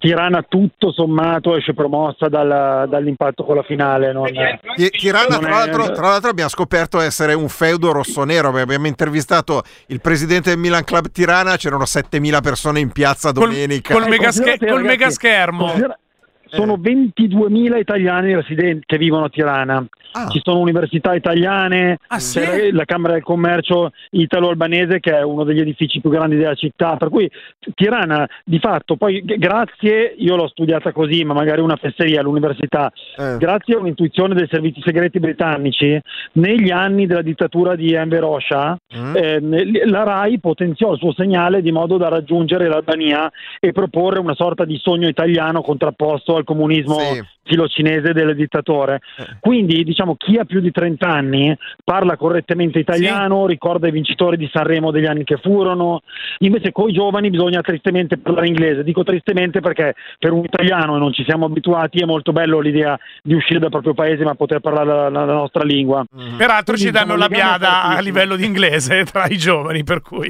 [0.00, 4.12] Tirana tutto sommato esce promossa dal- dall'impatto con la finale.
[4.12, 4.24] Non,
[4.74, 8.48] Ti- Tirana, non tra è- l'altro, tra l'altro abbiamo scoperto essere un feudo rossonero.
[8.48, 13.94] Abbiamo intervistato il presidente del Milan Club Tirana, c'erano 7000 persone in piazza Col, domenica.
[13.94, 15.64] col Eh, mega, considerate, sche- col ragazzi, mega schermo.
[15.66, 15.98] considera-
[16.56, 19.86] Sono 22.000 italiani residenti che vivono a Tirana.
[20.12, 20.28] Ah.
[20.28, 22.40] Ci sono università italiane, Ah, sì?
[22.40, 26.96] c'è la Camera del Commercio italo-albanese che è uno degli edifici più grandi della città.
[26.96, 27.30] Per cui
[27.74, 33.36] Tirana di fatto, poi grazie, io l'ho studiata così, ma magari una fesseria all'università, Eh.
[33.38, 36.00] grazie a un'intuizione dei servizi segreti britannici,
[36.32, 39.16] negli anni della dittatura di Enver Hoxha, Mm.
[39.16, 39.40] eh,
[39.86, 44.64] la RAI potenziò il suo segnale di modo da raggiungere l'Albania e proporre una sorta
[44.64, 47.22] di sogno italiano contrapposto al comunismo Sì.
[47.44, 49.00] filo-cinese del dittatore.
[49.18, 49.36] Eh.
[49.40, 51.54] Quindi, diciamo, chi ha più di 30 anni
[51.84, 56.00] parla correttamente italiano, ricorda i vincitori di Sanremo degli anni che furono.
[56.38, 58.82] Invece, con i giovani bisogna tristemente parlare inglese.
[58.82, 62.98] Dico tristemente perché per un italiano, e non ci siamo abituati, è molto bello l'idea
[63.22, 66.04] di uscire dal proprio paese ma poter parlare la, la- la nostra lingua.
[66.36, 70.00] Peraltro Quindi, ci danno diciamo, la biada a livello di inglese tra i giovani, per
[70.00, 70.28] cui.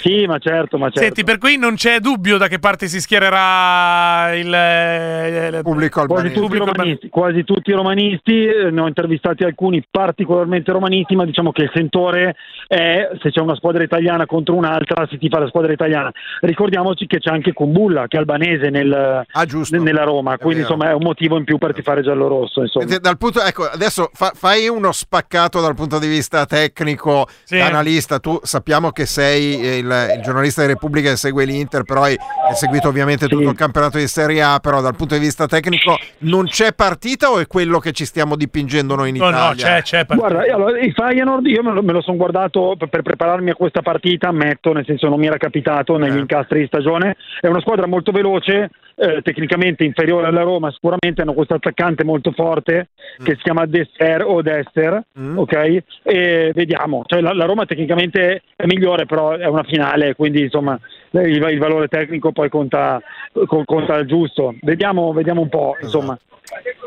[0.00, 1.00] Sì, ma certo, ma certo.
[1.00, 6.04] Senti, per cui non c'è dubbio da che parte si schiererà il, eh, il- Pubblico
[6.06, 6.40] Quasi albanese.
[6.40, 11.62] tutti, romanisti, quasi tutti romanisti, eh, ne ho intervistati alcuni particolarmente romanisti, ma diciamo che
[11.62, 16.10] il sentore è se c'è una squadra italiana contro un'altra si tifa la squadra italiana.
[16.40, 19.80] Ricordiamoci che c'è anche Kumbulla, che è albanese nel- Ah, giusto.
[19.80, 20.72] nella Roma, quindi vero.
[20.74, 22.60] insomma è un motivo in più per tifare giallo-rosso.
[22.62, 22.86] Insomma.
[22.86, 27.58] Senti, Dal punto, ecco, adesso fa- fai uno spaccato dal punto di vista tecnico, Sì.
[27.60, 28.18] analista.
[28.18, 32.16] Tu sappiamo che sei eh, il, il giornalista di Repubblica che segue l'Inter, però hai
[32.54, 33.30] seguito ovviamente Sì.
[33.30, 34.58] tutto il campionato di Serie A.
[34.60, 38.36] Però dal punto di vista tecnico non c'è partita o è quello che ci stiamo
[38.36, 39.48] dipingendo noi in No, Italia?
[39.48, 40.04] no, c'è, c'è.
[40.06, 43.02] per- Guarda, io allora, il Feyenoord io me lo, me lo sono guardato per, per
[43.02, 46.20] prepararmi a questa partita, ammetto, nel senso non mi era capitato negli Eh.
[46.20, 47.16] incastri di stagione.
[47.40, 52.32] È una squadra molto veloce, eh, tecnicamente inferiore alla Roma, sicuramente hanno questo attaccante molto
[52.32, 52.88] forte
[53.22, 55.38] che si chiama Desser o Desser, Mm.
[55.38, 55.82] ok?
[56.02, 60.78] E vediamo, cioè, la, la Roma tecnicamente è migliore, però è una finale, quindi insomma
[61.10, 63.00] il, il valore tecnico poi conta,
[63.46, 64.54] co- conta il giusto.
[64.62, 66.18] Vediamo, vediamo un po', insomma.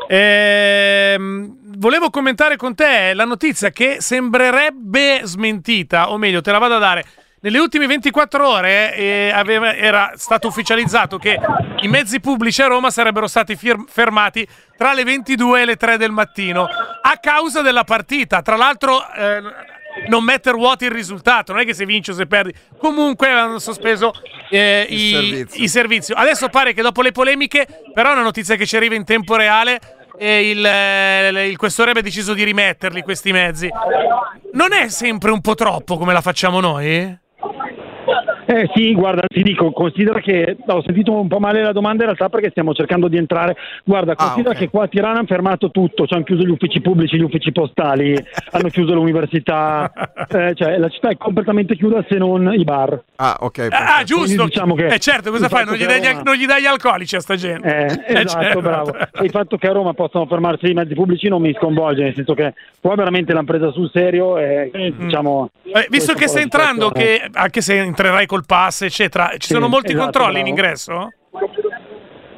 [0.08, 6.74] Ehm, volevo commentare con te la notizia che sembrerebbe smentita, o meglio, te la vado
[6.74, 7.04] a dare.
[7.42, 11.38] Nelle ultime 24 ore eh, aveva- era stato ufficializzato che
[11.80, 15.96] i mezzi pubblici a Roma sarebbero stati fir- fermati tra le 22 e le 3
[15.96, 18.42] del mattino a causa della partita.
[18.42, 19.40] Tra l'altro, eh,
[20.08, 22.52] non mettere vuoti il risultato, non è che se vinci o se perdi.
[22.76, 24.12] Comunque hanno sospeso
[24.50, 25.64] eh, Il i, servizio.
[25.64, 26.12] i servizi.
[26.14, 29.36] Adesso pare che dopo le polemiche, però è una notizia che ci arriva in tempo
[29.36, 29.80] reale.
[30.18, 33.70] E il, eh, il questore abbia deciso di rimetterli questi mezzi.
[34.52, 37.18] Non è sempre un po' troppo come la facciamo noi?
[38.52, 42.06] Eh sì, guarda, ti dico, considera che ho sentito un po' male la domanda in
[42.14, 43.56] realtà perché stiamo cercando di entrare.
[43.84, 44.58] Guarda, Ah, considera ok.
[44.58, 47.52] che qua a Tirana hanno fermato tutto, ci hanno chiuso gli uffici pubblici, gli uffici
[47.52, 48.12] postali,
[48.50, 49.92] hanno chiuso l'università,
[50.28, 53.00] eh, cioè la città è completamente chiusa se non i bar.
[53.16, 53.58] Ah, ok.
[53.58, 54.04] Ah, perfetto.
[54.04, 54.24] giusto.
[54.24, 55.64] Quindi diciamo che eh certo, cosa fai?
[55.64, 57.68] Non gli, dai gli, Roma- non gli dai alcolici a sta gente.
[57.68, 58.60] Eh, Eh, esatto, certo.
[58.62, 58.94] bravo.
[58.96, 62.14] E il fatto che a Roma possano fermarsi i mezzi pubblici non mi sconvolge, nel
[62.16, 65.50] senso che qua veramente l'hanno presa sul serio e diciamo...
[65.72, 69.68] Eh, visto che stai entrando, che, anche se entrerai col pass, eccetera, ci Sì, sono
[69.68, 70.48] molti esatto, controlli in bravo.
[70.48, 71.12] ingresso?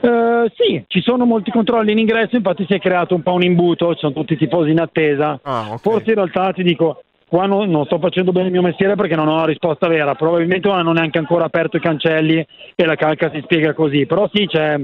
[0.01, 3.43] Eh, sì, ci sono molti controlli in ingresso, infatti si è creato un po' un
[3.43, 5.39] imbuto, ci sono tutti i tifosi in attesa.
[5.43, 5.81] Ah, ok.
[5.81, 9.15] Forse in realtà ti dico, qua non, non sto facendo bene il mio mestiere perché
[9.15, 12.97] non ho la risposta vera, probabilmente non hanno neanche ancora aperto i cancelli e la
[12.97, 14.79] calca si spiega così, però sì, c'è,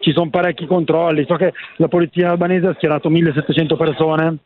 [0.00, 4.38] ci sono parecchi controlli, so che la polizia albanese ha schierato 1700 persone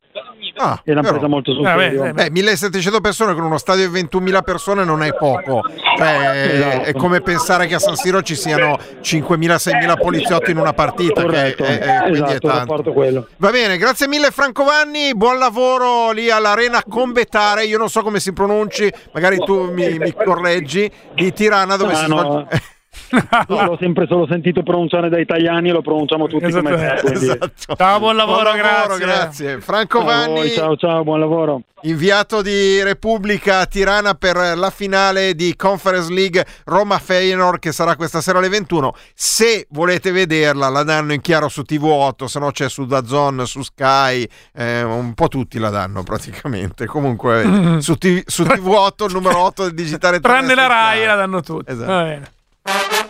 [0.56, 2.02] Ah, e l'hanno però- presa molto sul Ah, beh, serio.
[2.02, 5.62] beh, Beh, 1700 persone con uno stadio di 21.000 persone non è poco.
[5.96, 6.82] Cioè, Esatto.
[6.84, 11.14] È come pensare che a San Siro ci siano 5.000-6.000 poliziotti in una partita.
[11.14, 13.26] Che è, Corretto, è- è- quindi è esatto.
[13.36, 18.20] Va bene, grazie mille Franco Vanni, buon lavoro lì all'Arena Combetare, io non so come
[18.20, 22.18] si pronunci, magari tu mi, mi correggi, di Tirana dove Ah, si no.
[22.18, 22.62] svolge...
[23.48, 26.84] Io l'ho sempre solo sentito pronunciare da italiani e lo pronunciamo tutti come te.
[26.94, 27.06] Esatto.
[27.06, 27.74] quindi- Esatto.
[27.76, 28.98] Ciao, buon lavoro, grazie.
[28.98, 29.60] grazie.
[29.60, 31.62] Franco Ciao Vanni, voi, ciao ciao, buon lavoro.
[31.82, 38.20] inviato di Repubblica a Tirana per la finale di Conference League Roma-Feyenoord che sarà questa
[38.20, 38.92] sera alle 21.
[39.14, 43.62] Se volete vederla la danno in chiaro su TV8, se no c'è su Dazon, su
[43.62, 46.86] Sky, eh, un po' tutti la danno praticamente.
[46.86, 51.40] Comunque su, T- su TV8 il numero 8 del digitale Tranne la Rai, la danno
[51.40, 51.70] tutti.
[51.72, 52.38] Esatto.
[52.66, 53.09] Va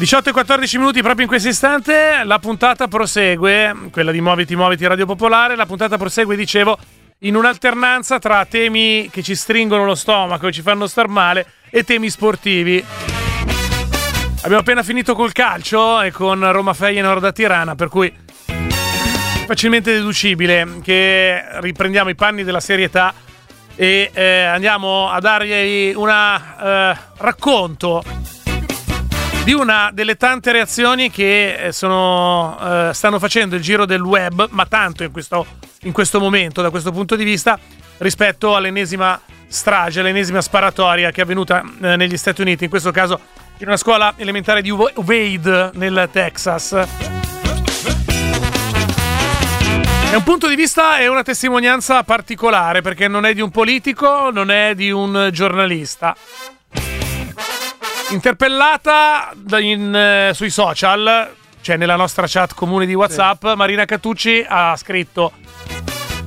[0.00, 4.86] 18 e 14 minuti proprio in questo istante, la puntata prosegue, quella di Muoviti Muoviti
[4.86, 6.78] Radio Popolare, la puntata prosegue, dicevo,
[7.18, 11.84] in un'alternanza tra temi che ci stringono lo stomaco e ci fanno star male e
[11.84, 12.82] temi sportivi.
[14.40, 18.10] Abbiamo appena finito col calcio e con Roma Feyenoord da Tirana, per cui
[19.44, 23.12] facilmente deducibile che riprendiamo i panni della serietà
[23.76, 26.08] e eh, andiamo a dargli un
[27.18, 28.02] racconto
[29.44, 34.48] di una delle tante reazioni che eh, sono, eh, stanno facendo il giro del web,
[34.50, 35.46] ma tanto in questo,
[35.82, 37.58] in questo momento, da questo punto di vista,
[37.98, 43.20] rispetto all'ennesima strage, all'ennesima sparatoria che è avvenuta eh, negli Stati Uniti, in questo caso
[43.58, 46.72] in una scuola elementare di Wade nel Texas.
[50.10, 54.30] È un punto di vista e una testimonianza particolare perché non è di un politico,
[54.30, 56.16] non è di un giornalista.
[58.10, 59.30] Interpellata
[59.60, 65.32] in, eh, sui social, cioè nella nostra chat comune di WhatsApp, Marina Catucci ha scritto: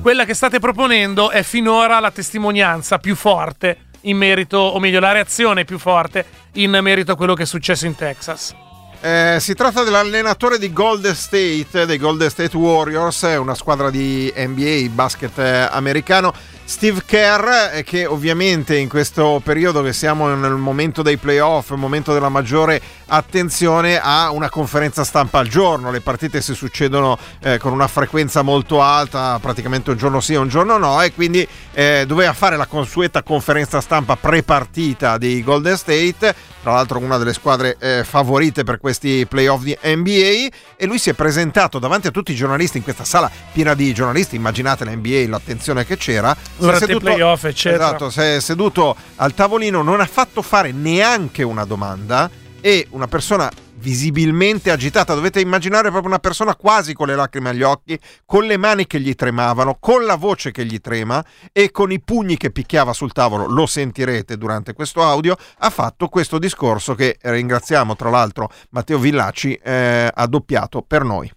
[0.00, 5.12] Quella che state proponendo è finora la testimonianza più forte in merito, o meglio, la
[5.12, 6.24] reazione più forte
[6.54, 8.54] in merito a quello che è successo in Texas.
[9.02, 14.88] Eh, si tratta dell'allenatore di Golden State, dei Golden State Warriors, una squadra di NBA,
[14.94, 16.32] basket eh, americano.
[16.66, 21.76] Steve Kerr, eh, che ovviamente in questo periodo che siamo nel momento dei playoff, il
[21.76, 25.90] momento della maggiore attenzione, ha una conferenza stampa al giorno.
[25.90, 30.38] Le partite si succedono eh, con una frequenza molto alta, praticamente un giorno sì e
[30.38, 35.76] un giorno no, e quindi eh, doveva fare la consueta conferenza stampa pre-partita di Golden
[35.76, 40.98] State, tra l'altro una delle squadre eh, favorite per questi playoff di NBA, e lui
[40.98, 44.86] si è presentato davanti a tutti i giornalisti in questa sala piena di giornalisti, immaginate
[44.86, 46.34] l'NBA, l'attenzione che c'era.
[46.56, 47.86] Durante i playoff, eccetera.
[47.86, 52.30] Esatto, si è seduto al tavolino, non ha fatto fare neanche una domanda
[52.60, 53.50] e una persona
[53.84, 58.56] visibilmente agitata, dovete immaginare proprio una persona quasi con le lacrime agli occhi, con le
[58.56, 62.50] mani che gli tremavano, con la voce che gli trema e con i pugni che
[62.50, 68.08] picchiava sul tavolo, lo sentirete durante questo audio, ha fatto questo discorso che ringraziamo tra
[68.08, 71.30] l'altro Matteo Villacci eh, ha doppiato per noi.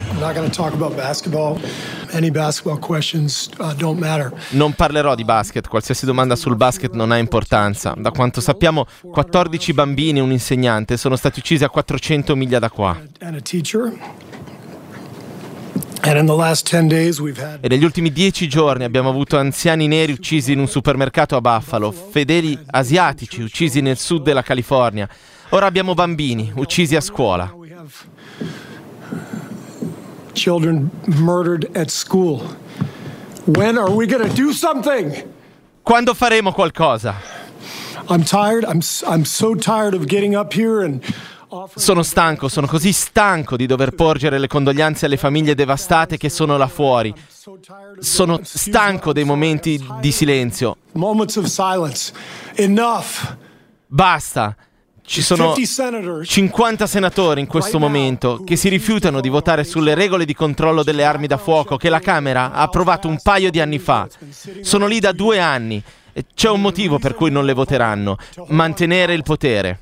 [0.00, 1.60] I'm not going to talk about basketball.
[2.12, 4.32] Any basketball questions uh, don't matter.
[4.50, 7.94] Non parlerò di basket, qualsiasi domanda sul basket non ha importanza.
[7.96, 12.68] Da quanto sappiamo, 14 bambini e un insegnante sono stati uccisi a 400 miglia da
[12.68, 13.00] qua.
[13.20, 13.92] And a teacher.
[16.02, 19.36] And in the last 10 days, we've had E negli ultimi dieci giorni abbiamo avuto
[19.36, 25.08] anziani neri uccisi in un supermercato a Buffalo, fedeli asiatici uccisi nel sud della California.
[25.50, 27.54] Ora abbiamo bambini uccisi a scuola.
[30.40, 32.40] Children murdered at school.
[33.46, 35.12] When are we going to do something?
[35.82, 37.14] Quando faremo qualcosa?
[38.08, 38.64] I'm tired.
[38.64, 41.02] I'm I'm so tired of getting up here and
[41.74, 46.56] Sono stanco, sono così stanco di dover porgere le condoglianze alle famiglie devastate che sono
[46.56, 47.12] là fuori.
[47.98, 50.76] Sono stanco dei momenti di silenzio.
[53.88, 54.56] Basta.
[55.10, 59.94] Ci sono 50 senators 50 senatori in questo momento che si rifiutano di votare sulle
[59.94, 63.58] regole di controllo delle armi da fuoco che la Camera ha approvato un paio di
[63.58, 64.06] anni fa.
[64.60, 65.82] Sono lì da due anni.
[66.32, 68.18] C'è un motivo per cui non le voteranno.
[68.50, 69.80] Mantenere il potere.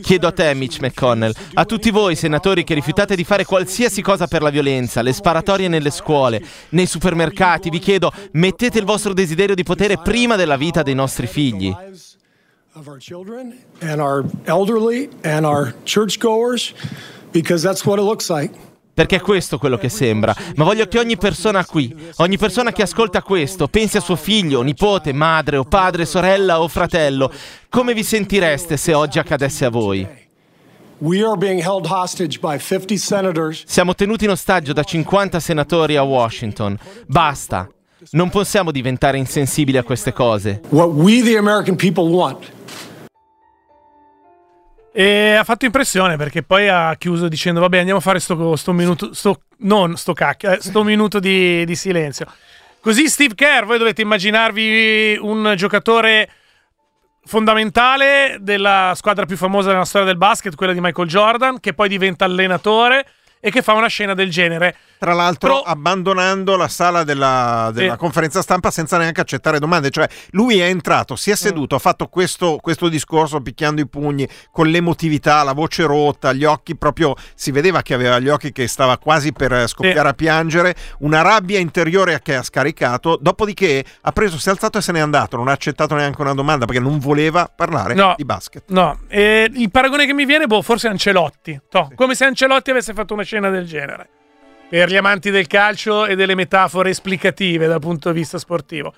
[0.00, 4.26] Chiedo a te, Mitch McConnell, a tutti voi senatori che rifiutate di fare qualsiasi cosa
[4.26, 9.54] per la violenza, le sparatorie nelle scuole, nei supermercati, vi chiedo, mettete il vostro desiderio
[9.54, 11.70] di potere prima della vita dei nostri figli.
[13.80, 16.72] and our elderly and our churchgoers
[17.32, 18.52] because that's what it looks like.
[18.98, 20.34] Perché è questo quello che sembra.
[20.56, 24.60] Ma voglio che ogni persona qui, ogni persona che ascolta questo, pensi a suo figlio,
[24.62, 27.30] nipote, madre o padre, sorella o fratello.
[27.68, 30.04] Come vi sentireste se oggi accadesse a voi?
[30.98, 33.62] We are being held hostage by 50 senators.
[33.66, 36.76] Siamo tenuti in ostaggio da 50 senatori a Washington.
[37.06, 37.70] Basta.
[38.10, 40.60] Non possiamo diventare insensibili a queste cose.
[40.70, 42.50] What we, the American people, want
[44.92, 48.72] E ha fatto impressione perché poi ha chiuso dicendo: Vabbè, andiamo a fare sto, sto
[48.72, 52.26] minuto, sto, non sto cacchio, eh, sto minuto di, di silenzio.
[52.80, 56.30] Così Steve Kerr, voi dovete immaginarvi un giocatore
[57.24, 61.88] fondamentale della squadra più famosa della storia del basket, quella di Michael Jordan, che poi
[61.88, 63.06] diventa allenatore
[63.40, 64.74] e che fa una scena del genere.
[64.98, 67.98] Tra l'altro Pro- abbandonando la sala della, della Sì.
[67.98, 71.36] conferenza stampa senza neanche accettare domande, cioè lui è entrato, si è Mm.
[71.36, 76.44] seduto, ha fatto questo, questo discorso picchiando i pugni, con l'emotività, la voce rotta, gli
[76.44, 80.74] occhi proprio, si vedeva che aveva gli occhi che stava quasi per scoppiare a piangere,
[81.00, 84.98] una rabbia interiore che ha scaricato, dopodiché ha preso, si è alzato e se n'è
[85.00, 88.14] andato, non ha accettato neanche una domanda perché non voleva parlare No.
[88.16, 88.64] di basket.
[88.70, 91.60] No, eh, il paragone che mi viene, boh, forse Ancelotti.
[91.70, 94.08] Toh, Come se Ancelotti avesse fatto una scena del genere.
[94.70, 98.94] Per gli amanti del calcio e delle metafore esplicative dal punto di vista sportivo.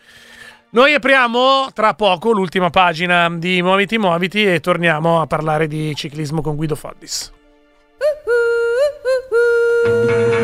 [0.70, 6.42] Noi apriamo tra poco l'ultima pagina di Muoviti Muoviti e torniamo a parlare di ciclismo
[6.42, 7.32] con Guido Foddis.
[9.84, 10.39] Ed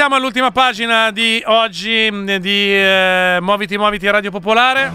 [0.00, 4.90] eccoci che ci siamo all'ultima pagina di oggi mh, di eh, Muoviti Muoviti Radio Popolare.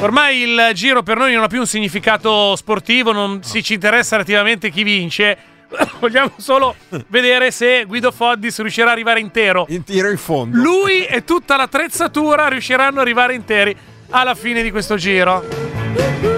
[0.00, 4.16] Ormai il giro per noi non ha più un significato sportivo, non si ci interessa
[4.16, 5.36] relativamente chi vince.
[5.98, 6.76] Vogliamo solo
[7.08, 9.66] vedere se Guido Foddis riuscirà ad arrivare intero.
[9.70, 10.56] In tiro in fondo.
[10.56, 13.76] Lui e tutta l'attrezzatura riusciranno ad arrivare interi
[14.10, 16.37] alla fine di questo giro.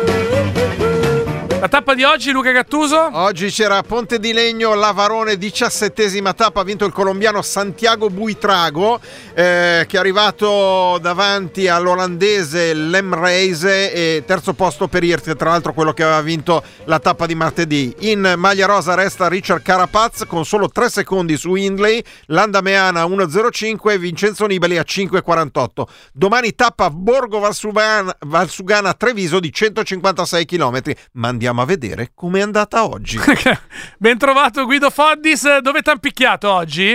[1.61, 3.11] La tappa di oggi, Luca Gattuso?
[3.13, 8.99] Oggi c'era Ponte di Legno, Lavarone, diciassettesima tappa, ha vinto il colombiano Santiago Buitrago,
[9.35, 15.75] eh, che è arrivato davanti all'olandese Lem Reise e terzo posto per Irte, tra l'altro
[15.75, 17.95] quello che aveva vinto la tappa di martedì.
[17.99, 23.91] In maglia rosa resta Richard Carapaz con solo 3 secondi su Hindley, Landa Meana 1.05
[23.91, 25.83] e Vincenzo Nibali a 5.48.
[26.15, 30.81] Domani tappa Borgo Valsugana, Valsugana Treviso di 156 km,
[31.13, 33.19] ma andiamo a vedere com'è andata oggi.
[33.99, 36.95] Ben trovato Guido Foddis, dove t'han picchiato oggi?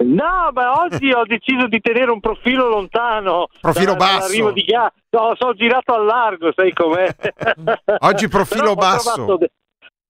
[0.00, 3.48] No, ma oggi ho deciso di tenere un profilo lontano.
[3.60, 4.50] Profilo da- basso.
[4.52, 7.14] di Ga- No, sono girato al largo, sai com'è.
[8.00, 9.12] Oggi profilo Però ho basso.
[9.14, 9.50] trovato de-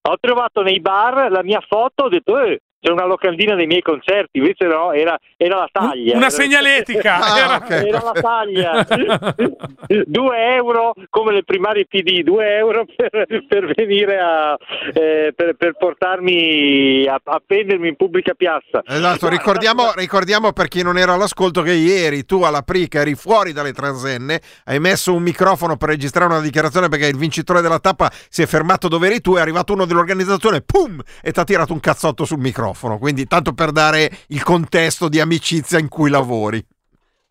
[0.09, 3.81] Ho trovato nei bar la mia foto, ho detto, eh, c'è una locandina dei miei
[3.81, 6.15] concerti, invece no, era, era la taglia.
[6.15, 7.19] Una Era- segnaletica.
[7.19, 7.69] Ah, Era- ok.
[7.69, 8.87] Era la taglia.
[10.05, 14.57] 2 euro come le primarie PD, 2 euro per, per venire a
[14.93, 18.81] eh, per, per portarmi a, a prendermi in pubblica piazza.
[18.85, 23.51] Esatto, ricordiamo, ricordiamo per chi non era all'ascolto che ieri tu alla Prica eri fuori
[23.51, 28.11] dalle transenne, hai messo un microfono per registrare una dichiarazione perché il vincitore della tappa
[28.29, 31.73] si è fermato dove eri tu, è arrivato uno dell'organizzazione, pum, e ti ha tirato
[31.73, 32.68] un cazzotto sul microfono,
[32.99, 36.63] quindi tanto per dare il contesto di amicizia in cui lavori.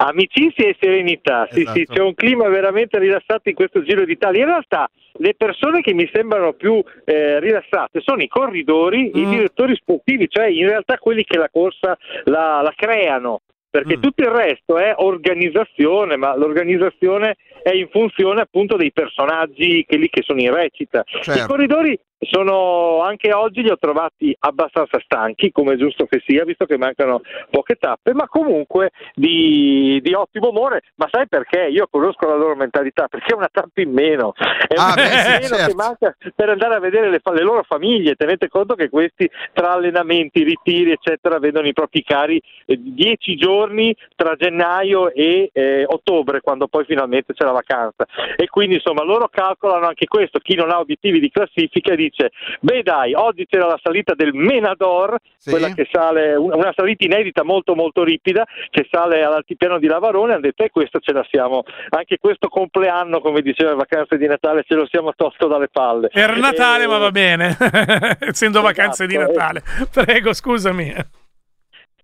[0.00, 1.76] Amicizia e serenità, sì, Esatto.
[1.78, 4.42] sì, c'è un clima veramente rilassato in questo Giro d'Italia.
[4.42, 9.30] In realtà le persone che mi sembrano più eh, rilassate sono i corridori, i Mm.
[9.30, 13.40] direttori sportivi, cioè in realtà quelli che la corsa la, la creano.
[13.70, 14.00] Perché Mm.
[14.00, 20.22] tutto il resto è organizzazione, ma l'organizzazione è in funzione appunto dei personaggi, quelli che
[20.22, 21.02] sono in recita.
[21.04, 21.42] Certo.
[21.42, 26.44] I corridori sono anche oggi li ho trovati abbastanza stanchi, come è giusto che sia,
[26.44, 30.82] visto che mancano poche tappe, ma comunque di, di ottimo umore.
[30.96, 31.66] Ma sai perché?
[31.66, 34.34] Io conosco la loro mentalità, perché è una tappa in meno.
[34.36, 35.66] È una tappa in meno certo.
[35.66, 38.14] che manca per andare a vedere le, le loro famiglie.
[38.14, 43.94] Tenete conto che questi tra allenamenti, ritiri, eccetera, vedono i propri cari eh, dieci giorni
[44.16, 48.06] tra gennaio e eh, ottobre, quando poi finalmente c'è la vacanza.
[48.36, 50.38] E quindi insomma loro calcolano anche questo.
[50.38, 52.30] Chi non ha obiettivi di classifica dice:
[52.60, 55.50] Beh, dai, oggi c'era la salita del Menador, Sì.
[55.50, 60.32] quella che sale, un- una salita inedita molto molto ripida che sale all'altipiano di Lavarone.
[60.32, 64.64] Hanno detto: E questo ce la siamo, anche questo compleanno, come diceva, vacanze di Natale,
[64.66, 66.08] ce lo siamo tolto dalle palle.
[66.08, 67.56] Per Natale, Eh, ma va bene.
[68.20, 69.34] Essendo vacanze di Esatto, eh.
[69.36, 69.62] Natale.
[69.92, 70.94] Prego, scusami.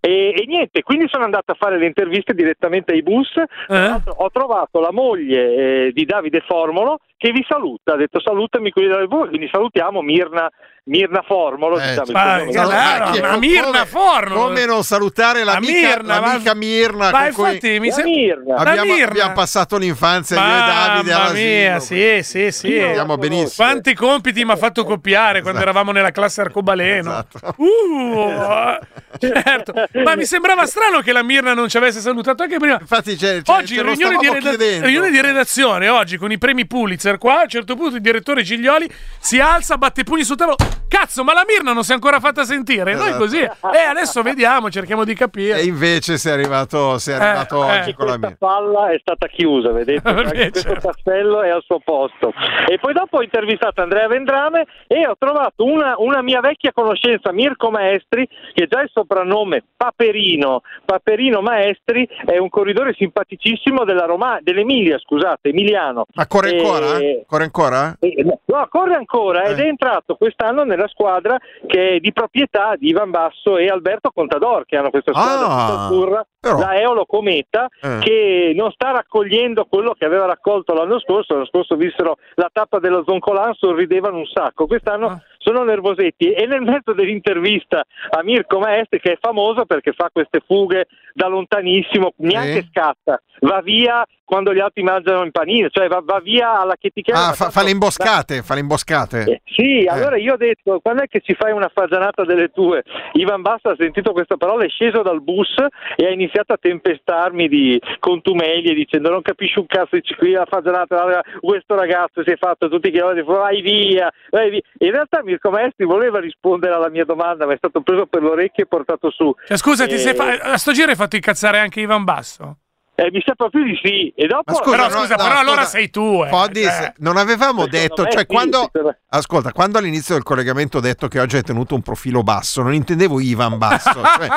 [0.01, 3.33] E, e niente, quindi sono andato a fare le interviste direttamente ai bus.
[3.69, 3.95] Eh?
[4.19, 8.89] Ho trovato la moglie eh, di Davide Formolo, che vi saluta, ha detto salutami quelli
[8.89, 10.51] della voi, quindi salutiamo Mirna,
[10.87, 11.79] Mirna Formolo.
[11.79, 12.51] Eh, diciamo, il Ma, cognome.
[12.51, 14.35] chiaro, chi- ma Mirna come- Forno.
[14.35, 17.95] Come non salutare La l'amica Mirna, ma- l'amica Mirna Ma con cui infatti mi La
[17.95, 18.13] sembra...
[18.13, 18.57] Mirna.
[18.57, 19.07] Abbiamo, Mirna.
[19.09, 22.79] abbiamo passato l'infanzia io e Davide Mamma mia, sì, sì, sì.
[22.81, 23.67] Andiamo benissimo.
[23.67, 25.63] Quanti compiti mi ha fatto copiare quando Esatto.
[25.63, 27.11] eravamo nella classe arcobaleno.
[27.11, 27.55] Esatto.
[27.57, 28.79] Uh,
[29.19, 29.73] certo.
[30.05, 32.77] Ma mi sembrava strano che la Mirna non ci avesse salutato anche prima.
[32.79, 34.85] Infatti c'è, c'è- Oggi ce lo riunione di, stavamo reda- chiedendo.
[34.87, 38.43] riunione di redazione, oggi con i premi Pulitzer qua, a un certo punto il direttore
[38.43, 38.87] Giglioli
[39.19, 40.57] si alza, batte i pugni sul tavolo.
[40.89, 42.93] Cazzo, ma la Mirna non si è ancora fatta sentire.
[42.93, 43.19] E Noi Esatto.
[43.19, 43.41] così.
[43.41, 45.59] E adesso vediamo, cerchiamo di capire.
[45.59, 47.95] E invece sei arrivato, sei arrivato Eh, oggi eh.
[47.95, 48.37] con la questa Mirna.
[48.39, 50.01] palla è stata chiusa, vedete?
[50.13, 50.89] Vabbè, Anche questo certo.
[50.89, 52.33] castello è al suo posto.
[52.69, 57.33] E poi dopo ho intervistato Andrea Vendrame e ho trovato una, una mia vecchia conoscenza,
[57.33, 64.39] Mirko Maestri, che già il soprannome Paperino, Paperino Maestri, è un corridore simpaticissimo della Roma-
[64.41, 66.05] dell'Emilia, scusate, Emiliano.
[66.15, 66.87] Ma corre E- ancora?
[67.27, 67.97] Corre ancora?
[68.01, 69.65] eh, No, corre ancora ed Eh.
[69.65, 74.65] è entrato quest'anno nella squadra che è di proprietà di Ivan Basso e Alberto Contador,
[74.67, 76.59] che hanno questa squadra Ah, azzurra, però.
[76.59, 77.99] la Eolo Cometa, Eh.
[78.01, 81.35] che non sta raccogliendo quello che aveva raccolto l'anno scorso.
[81.35, 84.67] L'anno scorso vissero la tappa dello Zoncolan, sorridevano un sacco.
[84.67, 85.21] Quest'anno Ah.
[85.39, 90.41] sono nervosetti e nel mezzo dell'intervista a Mirko Maestri, che è famoso perché fa queste
[90.47, 92.69] fughe da lontanissimo, neanche Sì.
[92.71, 97.29] scatta, va via quando gli altri mangiano in panino, cioè va, va via alla chetichella.
[97.29, 99.23] Ah, fa, fa le imboscate, fa le imboscate.
[99.25, 102.83] Eh, sì, allora io ho detto, quando è che ci fai una fagianata delle tue?
[103.13, 105.55] Ivan Basta ha sentito questa parola, è sceso dal bus
[105.97, 110.47] e ha iniziato a tempestarmi di contumelie dicendo non capisci un cazzo, dici qui la
[110.49, 114.61] fagianata, questo ragazzo si è fatto tutti i chilometri, vai via, vai via.
[114.79, 118.65] In realtà Mirko Maestri voleva rispondere alla mia domanda, ma è stato preso per l'orecchio
[118.65, 119.35] e portato su.
[119.47, 122.59] Cioè, scusa, ti Eh, sei fa- a sto giro hai fatto incazzare anche Ivan Basso?
[122.97, 124.13] Eh, mi sa proprio di sì.
[124.15, 124.53] E dopo...
[124.53, 125.69] Ma scusa, Però no, scusa, no, però allora scusa.
[125.79, 126.23] sei tu.
[126.25, 126.29] Eh.
[126.29, 130.79] Fodis, Cioè, non avevamo Secondo detto, cioè sì, quando, secondo- ascolta, quando all'inizio del collegamento
[130.79, 134.29] ho detto che oggi hai tenuto un profilo basso, non intendevo Ivan Basso, cioè,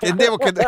[0.00, 0.52] intendevo che...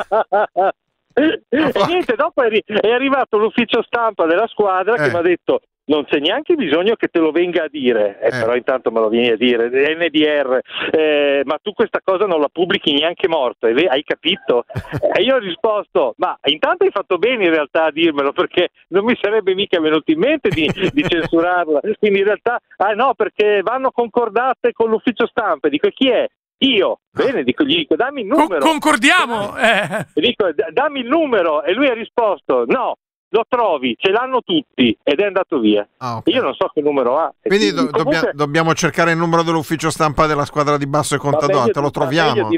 [1.14, 1.42] e
[1.86, 5.10] niente, dopo è, è arrivato l'ufficio stampa della squadra che Eh.
[5.10, 8.30] mi ha detto non c'è neanche bisogno che te lo venga a dire, eh, Eh.
[8.30, 10.60] però intanto me lo vieni a dire, NDR,
[10.92, 14.64] eh, ma tu questa cosa non la pubblichi neanche morto, hai capito?
[15.18, 19.04] e io ho risposto, ma intanto hai fatto bene in realtà a dirmelo perché non
[19.04, 23.60] mi sarebbe mica venuto in mente di, di censurarla, quindi in realtà, ah no, perché
[23.62, 26.26] vanno concordate con l'ufficio stampa, dico chi è?
[26.58, 28.64] Io, bene, dico, gli dico dammi il con- numero.
[28.64, 29.56] concordiamo.
[29.58, 30.06] Eh.
[30.14, 32.98] E dico "D- dammi il numero e lui ha risposto no
[33.34, 36.28] lo trovi ce l'hanno tutti ed è andato via Ah, ok.
[36.28, 39.90] io non so che numero ha Quindi do- comunque- dobbia- dobbiamo cercare il numero dell'ufficio
[39.90, 42.48] stampa della squadra di Basso e Contador, te lo troviamo?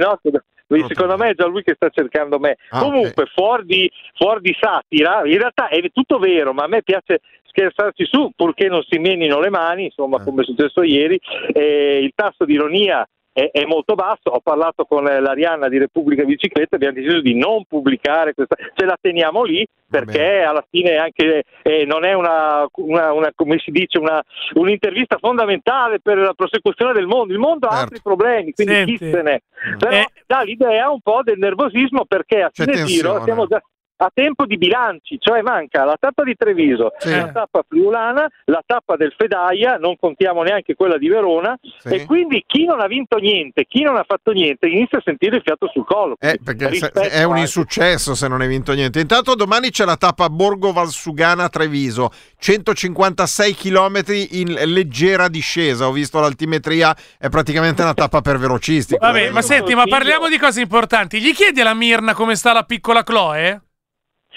[0.69, 4.41] lui, secondo me è già lui che sta cercando me Ah, comunque fuori, di, fuori
[4.41, 8.83] di satira in realtà è tutto vero ma a me piace scherzarci su purché non
[8.89, 10.25] si menino le mani insomma Eh.
[10.25, 11.21] come è successo ieri
[11.53, 14.31] e il tasso di ironia è, è molto basso.
[14.31, 18.85] Ho parlato con eh, l'Arianna di Repubblica Bicicletta, abbiamo deciso di non pubblicare questa, ce
[18.87, 23.71] la teniamo lì perché alla fine anche eh, non è una, una- una- come si
[23.71, 24.21] dice una,
[24.55, 27.33] un'intervista fondamentale per la prosecuzione del mondo.
[27.33, 28.93] Il mondo ha altri problemi, quindi Senti.
[28.99, 29.41] chi se ne.
[29.79, 30.07] Però Eh.
[30.27, 33.61] dà l'idea un po' del nervosismo perché a C'è fine giro siamo già
[34.05, 37.11] a tempo di bilanci, cioè manca la tappa di Treviso, Sì.
[37.11, 41.89] la tappa friulana, la tappa del Fedaia, non contiamo neanche quella di Verona Sì.
[41.95, 45.37] e quindi chi non ha vinto niente, chi non ha fatto niente inizia a sentire
[45.37, 46.17] il fiato sul collo.
[46.19, 49.01] Eh, perché se- Rispetto è un insuccesso se non hai vinto niente.
[49.01, 55.87] Intanto domani c'è la tappa Borgo Valsugana Treviso, 156 km in leggera discesa.
[55.89, 58.97] Ho visto l'altimetria, è praticamente una tappa per velocisti.
[58.99, 61.21] Vabbè, ma senti, ma parliamo di cose importanti.
[61.21, 63.61] Gli chiedi alla Mirna come sta la piccola Chloe?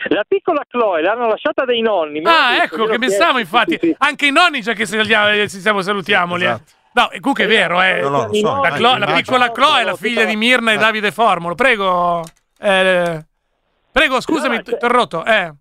[0.10, 2.22] La piccola Chloe l'hanno lasciata dai nonni.
[2.24, 3.78] Ah, ecco, che pensavo sì, infatti.
[3.80, 3.96] sì, sì.
[4.00, 6.44] Anche i nonni già che eh, siamo, salutiamoli.
[6.44, 6.48] eh.
[6.48, 6.76] Esatto.
[6.94, 8.02] No, e comunque è vero, eh.
[8.02, 11.12] No, no, so, la, Chlo- la piccola Chloe è la figlia di Mirna e Davide
[11.12, 11.54] Formolo.
[11.54, 12.24] Prego.
[12.60, 13.24] eh,
[13.92, 15.24] prego, scusami, ti ho interrotto.
[15.24, 15.54] Eh.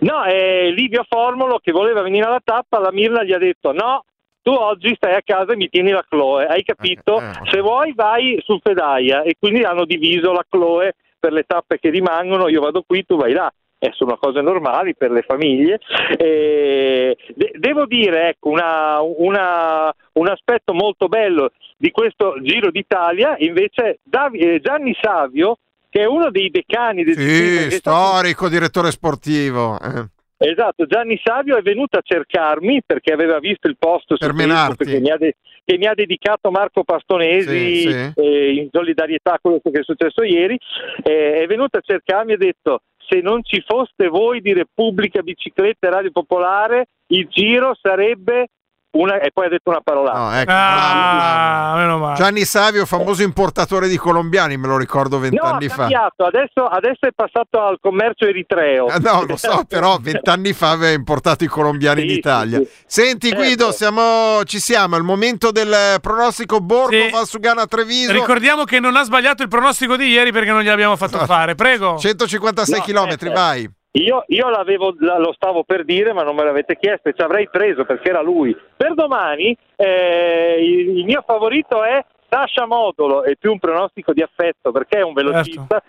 [0.00, 4.04] No, è Livio Formolo che voleva venire alla tappa, la Mirna gli ha detto no,
[4.42, 7.20] tu oggi stai a casa e mi tieni la Chloe, hai capito?
[7.20, 7.50] Eh, eh.
[7.50, 11.90] Se vuoi vai sul Fedaia e quindi hanno diviso la Chloe per le tappe che
[11.90, 13.50] rimangono, io vado qui, tu vai là.
[13.78, 15.78] Eh, sono cose normali per le famiglie.
[16.16, 23.34] E de- devo dire, ecco, una- una- un aspetto molto bello di questo Giro d'Italia
[23.38, 25.58] invece Davi- eh, Gianni Savio,
[25.90, 29.78] che è uno dei decani del Sì, è stato- storico direttore sportivo.
[29.80, 30.06] eh.
[30.38, 35.00] Esatto, Gianni Savio è venuto a cercarmi perché aveva visto il post su Facebook che
[35.00, 38.12] mi, ha de- che mi ha dedicato Marco Pastonesi Sì, sì.
[38.16, 40.58] eh, in solidarietà a quello che è successo ieri.
[41.02, 45.22] Eh, è venuto a cercarmi e ha detto se non ci foste voi di Repubblica
[45.22, 48.48] Biciclette e Radio Popolare, il giro sarebbe
[48.96, 49.18] una...
[49.20, 50.12] e poi ha detto una parola.
[50.12, 50.52] No, ecco.
[50.52, 52.16] Ah, meno male.
[52.16, 55.76] Gianni Savio, famoso importatore di colombiani, me lo ricordo No, ha vent'anni fa.
[55.76, 58.86] cambiato, adesso, adesso è passato al commercio eritreo.
[58.86, 62.58] Ah, no, lo so, però vent'anni fa aveva importato i colombiani in Sì, Italia.
[62.58, 62.70] sì, sì.
[62.86, 63.42] Senti Certo.
[63.44, 67.10] Guido, siamo, ci siamo, è il momento del eh, pronostico Borgo Sì.
[67.10, 68.12] va su Gana Treviso.
[68.12, 71.54] Ricordiamo che non ha sbagliato il pronostico di ieri perché non gliel'abbiamo fatto fare.
[71.54, 71.96] Prego.
[71.98, 73.70] 156 No, km, eh, vai.
[73.96, 77.84] Io, io lo stavo per dire, ma non me l'avete chiesto e ci avrei preso
[77.84, 78.54] perché era lui.
[78.76, 84.22] Per domani eh, il, il mio favorito è Sasha Modolo, è più un pronostico di
[84.22, 85.82] affetto perché è un velocista.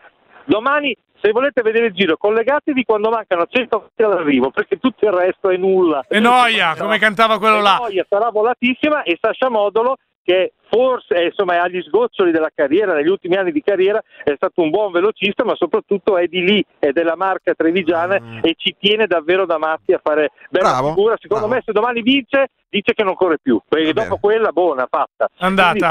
[0.45, 5.11] Domani, se volete vedere il giro, collegatevi quando mancano 100 metri all'arrivo perché tutto il
[5.11, 6.05] resto è nulla.
[6.07, 7.77] E noia, come cantava quello E là.
[7.81, 9.97] Noia sarà volatissima e Sasha Modolo
[10.27, 14.33] che forse eh, insomma, è agli sgoccioli della carriera, negli ultimi anni di carriera è
[14.35, 18.75] stato un buon velocista, ma soprattutto è di lì, è della marca trevigiana e ci
[18.77, 20.71] tiene davvero da matti a fare bella Mm.
[20.73, 21.15] Bravo, figura.
[21.17, 24.85] Secondo me se domani vince dice che non corre più, perché Va dopo quella buona
[24.89, 25.29] fatta.
[25.37, 25.69] Andata.
[25.71, 25.87] Quindi.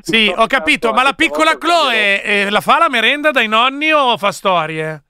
[0.00, 4.16] Sì, ho capito, ma la piccola Chloe eh, la fa la merenda dai nonni o
[4.16, 5.04] fa storie?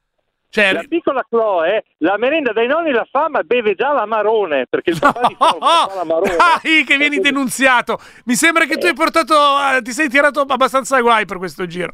[0.51, 4.91] Cioè, La piccola Chloe, la merenda dai nonni la fa, ma beve già l'amarone, perché
[4.91, 6.37] il papà di Chloe fa l'amarone.
[6.63, 7.99] dai, che vieni denunziato.
[8.25, 11.67] Mi sembra che tu hai portato, eh, ti sei tirato abbastanza ai guai per questo
[11.67, 11.91] giro.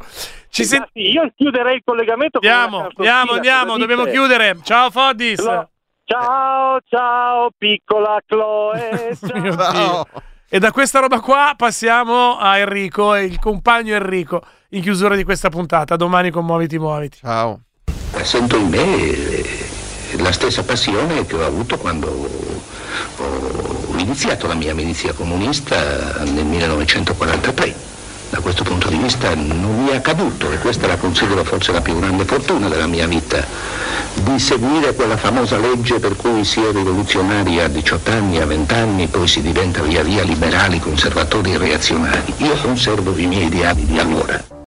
[0.49, 4.57] Ci sen- Infatti, io chiuderei il collegamento Andiamo, andiamo, andiamo, dobbiamo chiudere.
[4.63, 5.41] Ciao Foddis.
[5.41, 5.69] Chlo-
[6.07, 9.17] Ciao, ciao, piccola Chloe.
[9.19, 10.07] Ciao.
[10.49, 15.49] E da questa roba qua passiamo a Enrico, il compagno Enrico, in chiusura di questa
[15.49, 15.97] puntata.
[15.97, 17.19] Domani con Muoviti Muoviti.
[17.19, 17.61] Ciao.
[18.23, 19.69] Sento in me eh,
[20.17, 22.07] la stessa passione che ho avuto quando
[23.17, 27.93] ho iniziato la mia milizia comunista nel 1943.
[28.31, 31.81] Da questo punto di vista non mi è accaduto, e questa la considero forse la
[31.81, 33.47] più grande fortuna della mia vita,
[34.15, 38.75] di seguire quella famosa legge per cui si è rivoluzionari a 18 anni, a 20
[38.75, 42.33] anni, poi si diventa via via liberali, conservatori e reazionari.
[42.39, 44.54] Io conservo i miei ideali di allora.